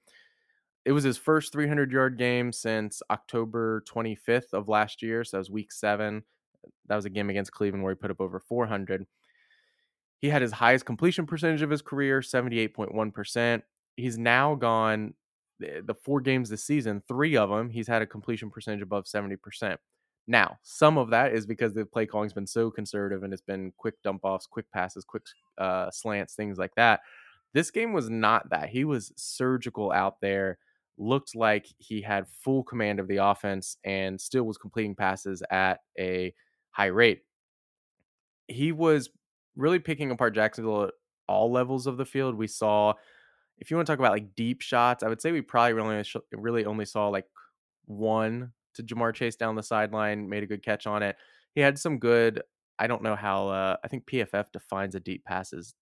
It 0.83 0.91
was 0.91 1.03
his 1.03 1.17
first 1.17 1.51
300 1.51 1.91
yard 1.91 2.17
game 2.17 2.51
since 2.51 3.01
October 3.09 3.83
25th 3.89 4.53
of 4.53 4.67
last 4.67 5.01
year. 5.01 5.23
So 5.23 5.37
that 5.37 5.39
was 5.39 5.49
week 5.49 5.71
seven. 5.71 6.23
That 6.87 6.95
was 6.95 7.05
a 7.05 7.09
game 7.09 7.29
against 7.29 7.51
Cleveland 7.51 7.83
where 7.83 7.93
he 7.93 7.97
put 7.97 8.11
up 8.11 8.21
over 8.21 8.39
400. 8.39 9.05
He 10.19 10.29
had 10.29 10.41
his 10.41 10.51
highest 10.51 10.85
completion 10.85 11.25
percentage 11.25 11.61
of 11.61 11.69
his 11.69 11.81
career, 11.81 12.21
78.1%. 12.21 13.61
He's 13.95 14.17
now 14.17 14.55
gone 14.55 15.13
the 15.59 15.95
four 16.03 16.21
games 16.21 16.49
this 16.49 16.63
season, 16.63 17.01
three 17.07 17.37
of 17.37 17.49
them, 17.49 17.69
he's 17.69 17.87
had 17.87 18.01
a 18.01 18.07
completion 18.07 18.49
percentage 18.49 18.81
above 18.81 19.05
70%. 19.05 19.77
Now, 20.27 20.57
some 20.63 20.97
of 20.97 21.11
that 21.11 21.33
is 21.33 21.45
because 21.45 21.73
the 21.73 21.85
play 21.85 22.05
calling's 22.05 22.33
been 22.33 22.47
so 22.47 22.71
conservative 22.71 23.23
and 23.23 23.31
it's 23.31 23.41
been 23.41 23.71
quick 23.77 23.95
dump 24.03 24.21
offs, 24.23 24.47
quick 24.47 24.65
passes, 24.71 25.05
quick 25.05 25.23
uh, 25.57 25.91
slants, 25.91 26.33
things 26.33 26.57
like 26.57 26.73
that. 26.75 27.01
This 27.53 27.71
game 27.71 27.93
was 27.93 28.09
not 28.09 28.49
that. 28.49 28.69
He 28.69 28.83
was 28.85 29.13
surgical 29.15 29.91
out 29.91 30.19
there, 30.21 30.57
looked 30.97 31.35
like 31.35 31.67
he 31.77 32.01
had 32.01 32.27
full 32.27 32.63
command 32.63 32.99
of 32.99 33.07
the 33.07 33.17
offense 33.17 33.77
and 33.83 34.19
still 34.19 34.43
was 34.43 34.57
completing 34.57 34.95
passes 34.95 35.43
at 35.51 35.79
a 35.99 36.33
high 36.71 36.87
rate. 36.87 37.21
He 38.47 38.71
was 38.71 39.09
really 39.55 39.79
picking 39.79 40.11
apart 40.11 40.35
Jacksonville 40.35 40.85
at 40.85 40.93
all 41.27 41.51
levels 41.51 41.87
of 41.87 41.97
the 41.97 42.05
field. 42.05 42.35
We 42.35 42.47
saw, 42.47 42.93
if 43.57 43.71
you 43.71 43.77
want 43.77 43.87
to 43.87 43.91
talk 43.93 43.99
about 43.99 44.11
like 44.11 44.35
deep 44.35 44.61
shots, 44.61 45.03
I 45.03 45.07
would 45.07 45.21
say 45.21 45.31
we 45.31 45.41
probably 45.41 45.73
really 45.73 46.03
really 46.31 46.65
only 46.65 46.85
saw 46.85 47.09
like 47.09 47.25
one 47.85 48.51
to 48.75 48.83
Ja'Marr 48.83 49.13
Chase 49.13 49.35
down 49.35 49.55
the 49.55 49.63
sideline, 49.63 50.29
made 50.29 50.43
a 50.43 50.47
good 50.47 50.63
catch 50.63 50.87
on 50.87 51.03
it. 51.03 51.15
He 51.53 51.61
had 51.61 51.79
some 51.79 51.99
good. 51.99 52.41
I 52.77 52.87
don't 52.87 53.03
know 53.03 53.15
how. 53.15 53.47
Uh, 53.47 53.77
I 53.83 53.87
think 53.87 54.05
PFF 54.05 54.51
defines 54.51 54.95
a 54.95 54.99
deep 54.99 55.23
pass 55.23 55.53
as 55.53 55.73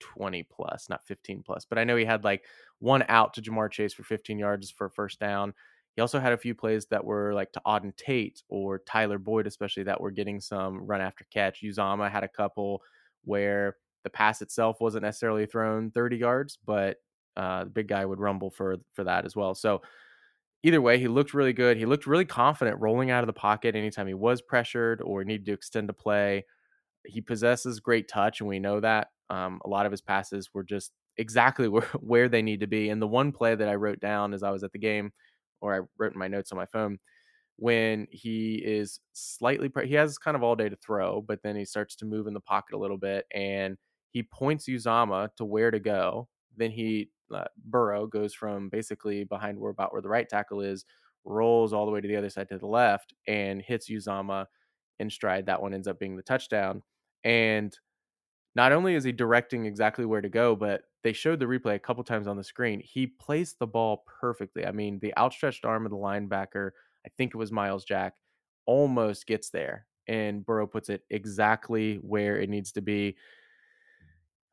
20 0.00 0.46
plus, 0.50 0.88
not 0.88 1.06
15 1.06 1.42
plus. 1.44 1.66
But 1.68 1.78
I 1.78 1.84
know 1.84 1.96
he 1.96 2.04
had 2.04 2.24
like 2.24 2.44
one 2.78 3.04
out 3.08 3.34
to 3.34 3.42
Ja'Marr 3.42 3.70
Chase 3.70 3.92
for 3.92 4.02
15 4.02 4.38
yards 4.38 4.70
for 4.70 4.88
first 4.88 5.18
down. 5.20 5.54
He 5.96 6.02
also 6.02 6.20
had 6.20 6.32
a 6.32 6.38
few 6.38 6.54
plays 6.54 6.86
that 6.86 7.04
were 7.04 7.34
like 7.34 7.52
to 7.52 7.62
Auden 7.66 7.94
Tate 7.96 8.42
or 8.48 8.78
Tyler 8.78 9.18
Boyd, 9.18 9.46
especially 9.46 9.82
that 9.84 10.00
were 10.00 10.12
getting 10.12 10.40
some 10.40 10.86
run 10.86 11.00
after 11.00 11.26
catch. 11.32 11.62
Uzomah 11.62 12.10
had 12.10 12.24
a 12.24 12.28
couple 12.28 12.80
where 13.24 13.76
the 14.04 14.10
pass 14.10 14.42
itself 14.42 14.80
wasn't 14.80 15.04
necessarily 15.04 15.46
thrown 15.46 15.90
30 15.90 16.16
yards, 16.16 16.58
but 16.64 16.98
uh, 17.36 17.64
the 17.64 17.70
big 17.70 17.88
guy 17.88 18.04
would 18.04 18.20
rumble 18.20 18.50
for 18.50 18.76
for 18.92 19.04
that 19.04 19.24
as 19.24 19.36
well. 19.36 19.54
So 19.54 19.82
either 20.62 20.80
way, 20.80 20.98
he 20.98 21.08
looked 21.08 21.34
really 21.34 21.52
good. 21.52 21.76
He 21.76 21.86
looked 21.86 22.06
really 22.06 22.24
confident 22.24 22.80
rolling 22.80 23.10
out 23.10 23.22
of 23.22 23.26
the 23.26 23.32
pocket 23.32 23.74
anytime 23.74 24.06
he 24.06 24.14
was 24.14 24.42
pressured 24.42 25.00
or 25.02 25.24
needed 25.24 25.46
to 25.46 25.52
extend 25.52 25.90
a 25.90 25.94
play. 25.94 26.44
He 27.06 27.20
possesses 27.20 27.80
great 27.80 28.08
touch, 28.08 28.40
and 28.40 28.48
we 28.48 28.58
know 28.58 28.80
that. 28.80 29.08
Um, 29.30 29.60
a 29.64 29.68
lot 29.68 29.86
of 29.86 29.92
his 29.92 30.02
passes 30.02 30.50
were 30.52 30.64
just 30.64 30.92
exactly 31.16 31.68
where, 31.68 31.86
where 32.00 32.28
they 32.28 32.42
need 32.42 32.60
to 32.60 32.66
be. 32.66 32.90
And 32.90 33.00
the 33.00 33.06
one 33.06 33.32
play 33.32 33.54
that 33.54 33.68
I 33.68 33.74
wrote 33.74 34.00
down 34.00 34.34
as 34.34 34.42
I 34.42 34.50
was 34.50 34.64
at 34.64 34.72
the 34.72 34.78
game, 34.78 35.12
or 35.60 35.74
I 35.74 35.80
wrote 35.98 36.12
in 36.12 36.18
my 36.18 36.28
notes 36.28 36.52
on 36.52 36.58
my 36.58 36.66
phone, 36.66 36.98
when 37.56 38.06
he 38.10 38.54
is 38.56 39.00
slightly 39.12 39.68
pre- 39.68 39.86
he 39.86 39.94
has 39.94 40.18
kind 40.18 40.36
of 40.36 40.42
all 40.42 40.56
day 40.56 40.68
to 40.68 40.76
throw, 40.76 41.20
but 41.20 41.42
then 41.42 41.56
he 41.56 41.64
starts 41.64 41.94
to 41.96 42.06
move 42.06 42.26
in 42.26 42.34
the 42.34 42.40
pocket 42.40 42.74
a 42.74 42.78
little 42.78 42.96
bit 42.98 43.26
and 43.34 43.76
he 44.10 44.22
points 44.22 44.66
Uzomah 44.68 45.34
to 45.36 45.44
where 45.44 45.70
to 45.70 45.80
go. 45.80 46.28
Then 46.56 46.70
he 46.70 47.10
uh, 47.34 47.44
Burrow 47.64 48.06
goes 48.06 48.34
from 48.34 48.68
basically 48.68 49.24
behind 49.24 49.58
where 49.58 49.70
about 49.70 49.92
where 49.92 50.02
the 50.02 50.08
right 50.08 50.28
tackle 50.28 50.60
is, 50.60 50.84
rolls 51.24 51.72
all 51.72 51.86
the 51.86 51.92
way 51.92 52.00
to 52.00 52.08
the 52.08 52.16
other 52.16 52.30
side 52.30 52.48
to 52.48 52.58
the 52.58 52.66
left 52.66 53.14
and 53.28 53.62
hits 53.62 53.88
Uzomah 53.90 54.46
in 54.98 55.10
stride. 55.10 55.46
That 55.46 55.62
one 55.62 55.74
ends 55.74 55.88
up 55.88 55.98
being 55.98 56.16
the 56.16 56.22
touchdown. 56.22 56.82
And 57.24 57.76
not 58.54 58.72
only 58.72 58.94
is 58.94 59.04
he 59.04 59.12
directing 59.12 59.64
exactly 59.64 60.04
where 60.04 60.20
to 60.20 60.28
go, 60.28 60.56
but 60.56 60.82
they 61.02 61.12
showed 61.12 61.38
the 61.38 61.46
replay 61.46 61.76
a 61.76 61.78
couple 61.80 62.02
times 62.04 62.26
on 62.26 62.36
the 62.36 62.44
screen. 62.44 62.80
He 62.80 63.06
placed 63.06 63.58
the 63.58 63.66
ball 63.66 64.04
perfectly. 64.20 64.66
I 64.66 64.72
mean, 64.72 64.98
the 65.00 65.16
outstretched 65.16 65.64
arm 65.64 65.84
of 65.86 65.90
the 65.90 65.96
linebacker 65.96 66.70
I 67.06 67.08
think 67.16 67.34
it 67.34 67.38
was 67.38 67.50
Myles 67.50 67.84
Jack, 67.84 68.14
almost 68.66 69.26
gets 69.26 69.48
there. 69.50 69.86
And 70.06 70.44
Burrow 70.44 70.66
puts 70.66 70.90
it 70.90 71.02
exactly 71.08 71.94
where 71.96 72.38
it 72.38 72.50
needs 72.50 72.72
to 72.72 72.82
be. 72.82 73.16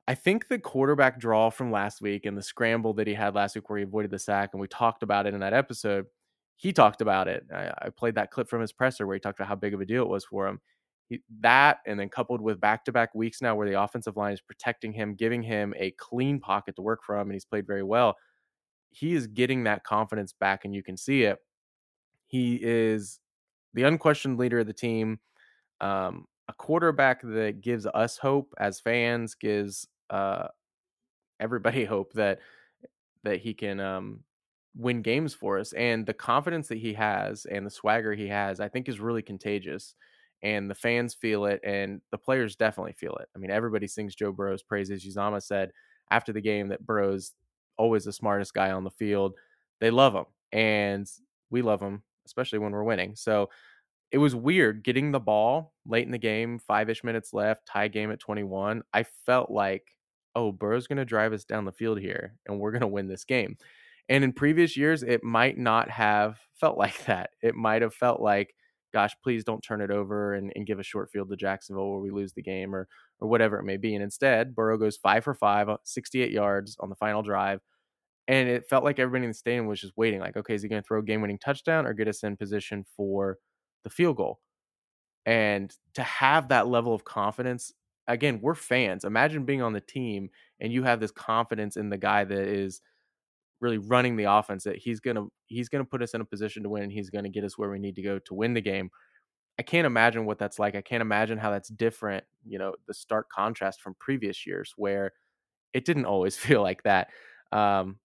I 0.08 0.16
think 0.16 0.48
the 0.48 0.60
quarterback 0.60 1.20
draw 1.20 1.50
from 1.50 1.72
last 1.72 2.02
week 2.02 2.26
and 2.26 2.38
the 2.38 2.42
scramble 2.42 2.94
that 2.94 3.08
he 3.08 3.14
had 3.14 3.36
last 3.36 3.56
week 3.56 3.70
where 3.70 3.80
he 3.80 3.84
avoided 3.84 4.12
the 4.12 4.20
sack, 4.20 4.52
and 4.54 4.62
we 4.62 4.68
talked 4.68 5.04
about 5.04 5.28
it 5.28 5.34
in 5.34 5.42
that 5.42 5.54
episode. 5.54 6.06
He 6.56 6.72
talked 6.72 7.02
about 7.02 7.28
it. 7.28 7.44
I, 7.54 7.72
I 7.82 7.90
played 7.90 8.16
that 8.16 8.32
clip 8.32 8.50
from 8.50 8.62
his 8.62 8.72
presser 8.72 9.06
where 9.06 9.16
he 9.16 9.20
talked 9.20 9.40
about 9.40 9.50
how 9.50 9.56
big 9.56 9.74
of 9.74 9.82
a 9.82 9.86
deal 9.86 10.04
it 10.04 10.10
was 10.10 10.26
for 10.26 10.48
him. 10.48 10.62
He, 11.10 11.22
that, 11.42 11.80
and 11.86 12.00
then 12.00 12.10
coupled 12.10 12.42
with 12.42 12.60
back 12.60 12.86
to 12.86 12.92
back 12.92 13.14
weeks 13.16 13.42
now 13.42 13.56
where 13.56 13.68
the 13.70 13.82
offensive 13.82 14.18
line 14.18 14.34
is 14.34 14.42
protecting 14.42 14.94
him, 14.94 15.14
giving 15.14 15.44
him 15.44 15.74
a 15.78 15.92
clean 15.92 16.40
pocket 16.40 16.76
to 16.78 16.82
work 16.82 17.02
from, 17.06 17.28
and 17.28 17.34
he's 17.34 17.46
played 17.46 17.68
very 17.68 17.84
well. 17.84 18.16
He 18.90 19.14
is 19.14 19.28
getting 19.28 19.66
that 19.66 19.84
confidence 19.84 20.34
back, 20.34 20.64
and 20.64 20.74
you 20.74 20.84
can 20.84 20.96
see 20.98 21.24
it. 21.24 21.38
He 22.28 22.60
is 22.62 23.20
the 23.74 23.84
unquestioned 23.84 24.38
leader 24.38 24.60
of 24.60 24.68
the 24.68 24.74
team, 24.74 25.20
um, 25.82 26.26
a 26.48 26.54
quarterback 26.54 27.22
that 27.24 27.62
gives 27.62 27.86
us 27.86 28.18
hope 28.18 28.54
as 28.58 28.80
fans, 28.80 29.36
gives 29.36 29.88
uh, 30.10 30.48
everybody 31.40 31.86
hope 31.86 32.14
that 32.14 32.40
that 33.24 33.40
he 33.40 33.54
can 33.54 33.80
um, 33.80 34.22
win 34.76 35.02
games 35.02 35.34
for 35.34 35.60
us. 35.60 35.74
And 35.74 36.06
the 36.06 36.14
confidence 36.14 36.68
that 36.70 36.78
he 36.78 36.94
has 36.94 37.46
and 37.46 37.66
the 37.66 37.72
swagger 37.72 38.14
he 38.14 38.28
has, 38.28 38.60
I 38.60 38.70
think, 38.70 38.88
is 38.88 39.00
really 39.00 39.22
contagious. 39.22 39.96
And 40.44 40.70
the 40.70 40.76
fans 40.76 41.16
feel 41.16 41.46
it, 41.46 41.60
and 41.64 42.00
the 42.12 42.18
players 42.18 42.56
definitely 42.56 42.94
feel 42.94 43.16
it. 43.16 43.28
I 43.36 43.40
mean, 43.40 43.50
everybody 43.50 43.88
sings 43.88 44.14
Joe 44.14 44.32
Burrow's 44.32 44.62
praises. 44.62 45.04
Uzomah 45.04 45.42
said 45.42 45.72
after 46.12 46.32
the 46.32 46.42
game 46.42 46.68
that 46.68 46.86
Burrow's 46.86 47.34
always 47.76 48.06
the 48.06 48.14
smartest 48.14 48.54
guy 48.54 48.72
on 48.72 48.84
the 48.84 48.92
field. 48.92 49.34
They 49.82 49.90
love 49.90 50.14
him, 50.14 50.26
and 50.52 51.08
we 51.50 51.64
love 51.64 51.82
him 51.82 52.04
especially 52.28 52.60
when 52.60 52.72
we're 52.72 52.84
winning. 52.84 53.16
So 53.16 53.50
it 54.12 54.20
was 54.20 54.36
weird 54.36 54.84
getting 54.84 55.12
the 55.12 55.20
ball 55.20 55.74
late 55.86 56.06
in 56.06 56.12
the 56.12 56.18
game, 56.18 56.60
five 56.60 56.90
ish 56.90 57.04
minutes 57.04 57.34
left, 57.34 57.66
tie 57.66 57.88
game 57.88 58.12
at 58.12 58.20
21. 58.20 58.84
I 58.94 59.04
felt 59.26 59.50
like, 59.50 59.88
oh, 60.38 60.52
Burrow's 60.52 60.88
going 60.88 60.98
to 60.98 61.06
drive 61.06 61.34
us 61.34 61.44
down 61.44 61.66
the 61.66 61.72
field 61.72 62.00
here 62.00 62.36
and 62.46 62.60
we're 62.60 62.72
going 62.72 62.82
to 62.82 62.88
win 62.88 63.08
this 63.08 63.26
game. 63.26 63.58
And 64.08 64.24
in 64.24 64.34
previous 64.34 64.78
years, 64.78 65.02
it 65.02 65.24
might 65.24 65.58
not 65.58 65.90
have 65.90 66.38
felt 66.54 66.78
like 66.84 67.06
that. 67.06 67.32
It 67.42 67.56
might 67.56 67.82
have 67.82 67.94
felt 67.94 68.22
like, 68.22 68.54
gosh, 68.94 69.14
please 69.24 69.44
don't 69.44 69.62
turn 69.62 69.82
it 69.82 69.92
over 69.92 70.36
and, 70.36 70.52
and 70.56 70.66
give 70.68 70.80
a 70.80 70.84
short 70.84 71.10
field 71.12 71.30
to 71.30 71.36
Jacksonville 71.36 71.90
where 71.90 72.00
we 72.00 72.12
lose 72.12 72.34
the 72.34 72.42
game 72.42 72.74
or 72.74 72.88
or 73.20 73.28
whatever 73.28 73.58
it 73.58 73.64
may 73.64 73.78
be. 73.78 73.96
And 73.96 74.04
instead, 74.04 74.54
Burrow 74.56 74.78
goes 74.78 74.96
five 74.96 75.24
for 75.24 75.34
five, 75.34 75.70
uh, 75.70 75.78
68 75.84 76.32
yards 76.32 76.78
on 76.80 76.90
the 76.90 76.96
final 76.96 77.24
drive, 77.24 77.62
and 78.28 78.48
it 78.48 78.70
felt 78.70 78.84
like 78.84 79.00
everybody 79.00 79.24
in 79.24 79.32
the 79.32 79.34
stadium 79.34 79.66
was 79.66 79.82
just 79.82 79.98
waiting, 79.98 80.20
like, 80.20 80.38
okay, 80.38 80.54
is 80.54 80.62
he 80.62 80.70
going 80.70 80.82
to 80.82 80.88
throw 80.88 81.00
a 81.00 81.04
game 81.04 81.22
winning 81.22 81.40
touchdown 81.40 81.88
or 81.88 81.94
get 81.94 82.08
us 82.08 82.24
in 82.24 82.38
position 82.38 82.86
for 82.96 83.38
the 83.84 83.90
field 83.90 84.18
goal? 84.18 84.40
And 85.26 85.74
to 85.96 86.04
have 86.04 86.50
that 86.50 86.68
level 86.68 86.94
of 86.94 87.04
confidence, 87.04 87.72
again, 88.08 88.40
we're 88.42 88.56
fans. 88.56 89.04
Imagine 89.04 89.46
being 89.46 89.62
on 89.62 89.74
the 89.74 89.82
team 89.82 90.30
and 90.60 90.72
you 90.72 90.84
have 90.84 91.00
this 91.00 91.12
confidence 91.12 91.78
in 91.78 91.90
the 91.90 91.98
guy 91.98 92.24
that 92.24 92.40
is 92.40 92.82
really 93.60 93.78
running 93.78 94.16
the 94.16 94.26
offense 94.26 94.64
that 94.64 94.78
he's 94.78 95.00
gonna 95.00 95.26
he's 95.48 95.70
gonna 95.70 95.86
put 95.86 96.04
us 96.04 96.14
in 96.14 96.22
a 96.22 96.26
position 96.26 96.64
to 96.64 96.70
win 96.70 96.84
and 96.84 96.92
he's 96.92 97.10
gonna 97.10 97.30
get 97.30 97.44
us 97.44 97.58
where 97.58 97.70
we 97.70 97.80
need 97.80 97.96
to 97.96 98.02
go 98.02 98.20
to 98.20 98.34
win 98.34 98.54
the 98.54 98.62
game. 98.62 98.90
I 99.60 99.64
can't 99.64 99.88
imagine 99.88 100.26
what 100.26 100.38
that's 100.38 100.60
like. 100.60 100.76
I 100.76 100.82
can't 100.82 101.02
imagine 101.02 101.40
how 101.40 101.50
that's 101.50 101.70
different, 101.70 102.24
you 102.46 102.60
know, 102.60 102.76
the 102.88 102.94
stark 102.94 103.28
contrast 103.30 103.82
from 103.82 103.96
previous 104.00 104.46
years 104.46 104.74
where 104.78 105.14
it 105.74 105.84
didn't 105.86 106.06
always 106.06 106.38
feel 106.38 106.62
like 106.62 106.84
that. 106.84 107.10
Um, 107.52 107.98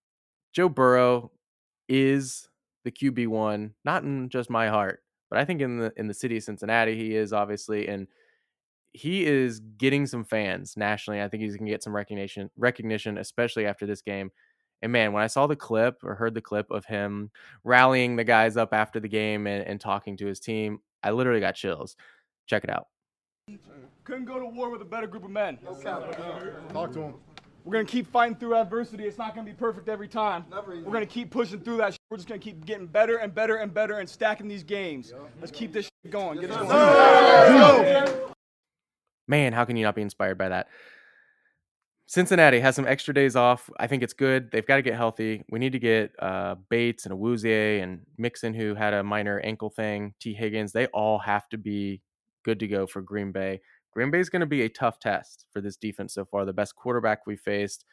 Joe 0.54 0.68
Burrow 0.68 1.30
is 1.88 2.48
the 2.84 2.90
QB 2.90 3.28
one, 3.28 3.74
not 3.84 4.02
in 4.02 4.28
just 4.30 4.50
my 4.50 4.68
heart, 4.68 5.02
but 5.30 5.38
I 5.38 5.44
think 5.44 5.60
in 5.60 5.78
the 5.78 5.92
in 5.96 6.08
the 6.08 6.14
city 6.14 6.38
of 6.38 6.42
Cincinnati 6.42 6.96
he 6.96 7.14
is 7.14 7.32
obviously, 7.32 7.88
and 7.88 8.08
he 8.92 9.24
is 9.24 9.60
getting 9.78 10.06
some 10.06 10.24
fans 10.24 10.76
nationally. 10.76 11.22
I 11.22 11.28
think 11.28 11.42
he's 11.42 11.56
going 11.56 11.66
to 11.66 11.72
get 11.72 11.82
some 11.82 11.94
recognition, 11.94 12.50
recognition, 12.56 13.18
especially 13.18 13.66
after 13.66 13.86
this 13.86 14.02
game. 14.02 14.30
And 14.82 14.92
man, 14.92 15.12
when 15.12 15.22
I 15.22 15.28
saw 15.28 15.46
the 15.46 15.56
clip 15.56 16.02
or 16.02 16.14
heard 16.14 16.34
the 16.34 16.40
clip 16.40 16.70
of 16.70 16.84
him 16.84 17.30
rallying 17.64 18.16
the 18.16 18.24
guys 18.24 18.56
up 18.56 18.74
after 18.74 19.00
the 19.00 19.08
game 19.08 19.46
and, 19.46 19.64
and 19.64 19.80
talking 19.80 20.16
to 20.18 20.26
his 20.26 20.40
team, 20.40 20.80
I 21.02 21.12
literally 21.12 21.40
got 21.40 21.54
chills. 21.54 21.96
Check 22.46 22.64
it 22.64 22.70
out. 22.70 22.88
Couldn't 24.04 24.24
go 24.24 24.38
to 24.38 24.46
war 24.46 24.70
with 24.70 24.82
a 24.82 24.84
better 24.84 25.06
group 25.06 25.24
of 25.24 25.30
men. 25.30 25.58
Talk 26.72 26.92
to 26.92 27.00
him. 27.00 27.14
We're 27.64 27.72
gonna 27.74 27.84
keep 27.84 28.10
fighting 28.10 28.36
through 28.36 28.56
adversity. 28.56 29.04
It's 29.04 29.18
not 29.18 29.36
gonna 29.36 29.46
be 29.46 29.52
perfect 29.52 29.88
every 29.88 30.08
time. 30.08 30.44
We're 30.50 30.92
gonna 30.92 31.06
keep 31.06 31.30
pushing 31.30 31.60
through 31.60 31.76
that. 31.76 31.96
We're 32.10 32.16
just 32.16 32.28
gonna 32.28 32.40
keep 32.40 32.64
getting 32.66 32.88
better 32.88 33.18
and 33.18 33.32
better 33.32 33.56
and 33.56 33.72
better 33.72 34.00
and 34.00 34.08
stacking 34.08 34.48
these 34.48 34.64
games. 34.64 35.12
Let's 35.40 35.52
keep 35.52 35.72
this 35.72 35.88
going. 36.10 36.40
Get 36.40 36.50
us 36.50 36.68
going. 38.08 38.31
Man, 39.28 39.52
how 39.52 39.64
can 39.64 39.76
you 39.76 39.84
not 39.84 39.94
be 39.94 40.02
inspired 40.02 40.38
by 40.38 40.48
that? 40.48 40.68
Cincinnati 42.06 42.60
has 42.60 42.76
some 42.76 42.86
extra 42.86 43.14
days 43.14 43.36
off. 43.36 43.70
I 43.78 43.86
think 43.86 44.02
it's 44.02 44.12
good. 44.12 44.50
They've 44.50 44.66
got 44.66 44.76
to 44.76 44.82
get 44.82 44.96
healthy. 44.96 45.44
We 45.50 45.58
need 45.58 45.72
to 45.72 45.78
get 45.78 46.12
uh, 46.18 46.56
Bates 46.68 47.06
and 47.06 47.14
Awuzie 47.14 47.82
and 47.82 48.00
Mixon, 48.18 48.52
who 48.52 48.74
had 48.74 48.92
a 48.92 49.02
minor 49.02 49.40
ankle 49.40 49.70
thing, 49.70 50.12
T. 50.20 50.34
Higgins. 50.34 50.72
They 50.72 50.86
all 50.88 51.18
have 51.20 51.48
to 51.50 51.56
be 51.56 52.02
good 52.44 52.58
to 52.60 52.68
go 52.68 52.86
for 52.86 53.00
Green 53.00 53.32
Bay. 53.32 53.60
Green 53.92 54.10
Bay 54.10 54.20
is 54.20 54.28
going 54.28 54.40
to 54.40 54.46
be 54.46 54.62
a 54.62 54.68
tough 54.68 54.98
test 54.98 55.46
for 55.52 55.60
this 55.60 55.76
defense 55.76 56.14
so 56.14 56.24
far. 56.24 56.44
The 56.44 56.52
best 56.52 56.74
quarterback 56.76 57.26
we 57.26 57.36
faced, 57.36 57.84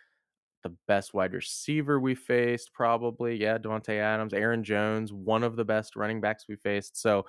the 0.63 0.75
best 0.87 1.13
wide 1.13 1.33
receiver 1.33 1.99
we 1.99 2.15
faced, 2.15 2.73
probably. 2.73 3.35
Yeah, 3.35 3.57
Davante 3.57 3.99
Adams, 3.99 4.33
Aaron 4.33 4.63
Jones, 4.63 5.13
one 5.13 5.43
of 5.43 5.55
the 5.55 5.65
best 5.65 5.95
running 5.95 6.19
backs 6.19 6.45
we 6.49 6.55
faced. 6.57 6.99
So 7.01 7.25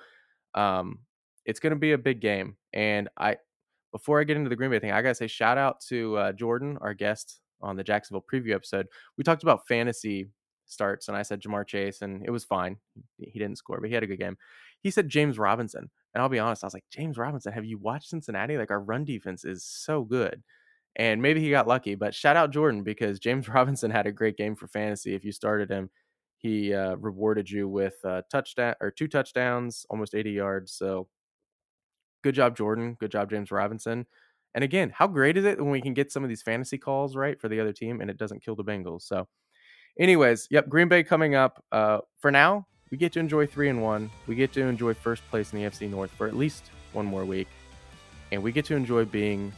um, 0.55 0.99
it's 1.45 1.59
going 1.59 1.71
to 1.71 1.79
be 1.79 1.91
a 1.91 1.97
big 1.97 2.21
game. 2.21 2.57
And 2.73 3.07
I, 3.17 3.37
before 3.91 4.19
I 4.19 4.23
get 4.23 4.37
into 4.37 4.49
the 4.49 4.55
Green 4.55 4.71
Bay 4.71 4.79
thing, 4.79 4.91
I 4.91 5.01
got 5.01 5.09
to 5.09 5.15
say 5.15 5.27
shout 5.27 5.57
out 5.57 5.81
to 5.87 6.17
uh, 6.17 6.31
Jordan, 6.33 6.77
our 6.81 6.93
guest 6.93 7.39
on 7.61 7.75
the 7.75 7.83
Jacksonville 7.83 8.25
preview 8.31 8.53
episode. 8.53 8.87
We 9.17 9.23
talked 9.23 9.43
about 9.43 9.67
fantasy 9.67 10.29
starts, 10.65 11.07
and 11.07 11.17
I 11.17 11.21
said 11.21 11.41
Ja'Marr 11.41 11.67
Chase, 11.67 12.01
and 12.01 12.25
it 12.25 12.31
was 12.31 12.43
fine. 12.43 12.77
He 13.17 13.39
didn't 13.39 13.57
score, 13.57 13.79
but 13.79 13.89
he 13.89 13.93
had 13.93 14.03
a 14.03 14.07
good 14.07 14.19
game. 14.19 14.37
He 14.81 14.91
said 14.91 15.09
James 15.09 15.37
Robinson. 15.37 15.89
And 16.13 16.21
I'll 16.21 16.29
be 16.29 16.39
honest, 16.39 16.63
I 16.63 16.67
was 16.67 16.73
like, 16.73 16.83
James 16.91 17.17
Robinson, 17.17 17.53
have 17.53 17.65
you 17.65 17.77
watched 17.77 18.09
Cincinnati? 18.09 18.57
Like 18.57 18.71
our 18.71 18.81
run 18.81 19.05
defense 19.05 19.45
is 19.45 19.63
so 19.63 20.03
good. 20.03 20.43
And 20.97 21.21
maybe 21.21 21.39
he 21.39 21.49
got 21.49 21.67
lucky, 21.67 21.95
but 21.95 22.13
shout 22.13 22.35
out 22.35 22.51
Jordan 22.51 22.83
because 22.83 23.19
James 23.19 23.47
Robinson 23.49 23.91
had 23.91 24.07
a 24.07 24.11
great 24.11 24.35
game 24.35 24.55
for 24.55 24.67
fantasy. 24.67 25.15
If 25.15 25.23
you 25.23 25.31
started 25.31 25.69
him, 25.69 25.89
he 26.37 26.73
uh, 26.73 26.95
rewarded 26.95 27.49
you 27.49 27.69
with 27.69 27.95
a 28.03 28.23
touchdown 28.29 28.75
or 28.81 28.91
two 28.91 29.07
touchdowns, 29.07 29.85
almost 29.89 30.15
80 30.15 30.31
yards. 30.31 30.73
So 30.73 31.07
good 32.23 32.35
job, 32.35 32.55
Jordan. 32.55 32.95
Good 32.99 33.11
job, 33.11 33.29
James 33.29 33.51
Robinson. 33.51 34.05
And 34.53 34.63
again, 34.63 34.91
how 34.93 35.07
great 35.07 35.37
is 35.37 35.45
it 35.45 35.59
when 35.59 35.71
we 35.71 35.81
can 35.81 35.93
get 35.93 36.11
some 36.11 36.23
of 36.23 36.29
these 36.29 36.41
fantasy 36.41 36.77
calls 36.77 37.15
right 37.15 37.39
for 37.39 37.47
the 37.47 37.59
other 37.59 37.71
team 37.73 38.01
and 38.01 38.09
it 38.09 38.17
doesn't 38.17 38.43
kill 38.43 38.55
the 38.55 38.63
Bengals? 38.63 39.03
So, 39.03 39.27
anyways, 39.99 40.47
yep, 40.51 40.67
Green 40.67 40.89
Bay 40.89 41.03
coming 41.03 41.35
up. 41.35 41.63
Uh, 41.71 41.99
for 42.19 42.31
now, 42.31 42.67
we 42.91 42.97
get 42.97 43.13
to 43.13 43.19
enjoy 43.19 43.47
three 43.47 43.69
and 43.69 43.81
one. 43.81 44.11
We 44.27 44.35
get 44.35 44.51
to 44.53 44.61
enjoy 44.61 44.93
first 44.93 45.23
place 45.29 45.53
in 45.53 45.59
the 45.59 45.69
FC 45.69 45.89
North 45.89 46.11
for 46.11 46.27
at 46.27 46.35
least 46.35 46.71
one 46.91 47.05
more 47.05 47.23
week, 47.23 47.47
and 48.33 48.43
we 48.43 48.51
get 48.51 48.65
to 48.65 48.75
enjoy 48.75 49.05
being 49.05 49.53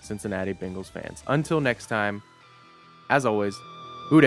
Cincinnati 0.00 0.52
Bengals 0.52 0.90
fans. 0.90 1.22
Until 1.28 1.60
next 1.60 1.86
time, 1.86 2.22
as 3.10 3.24
always, 3.24 3.54
Hoo 4.08 4.20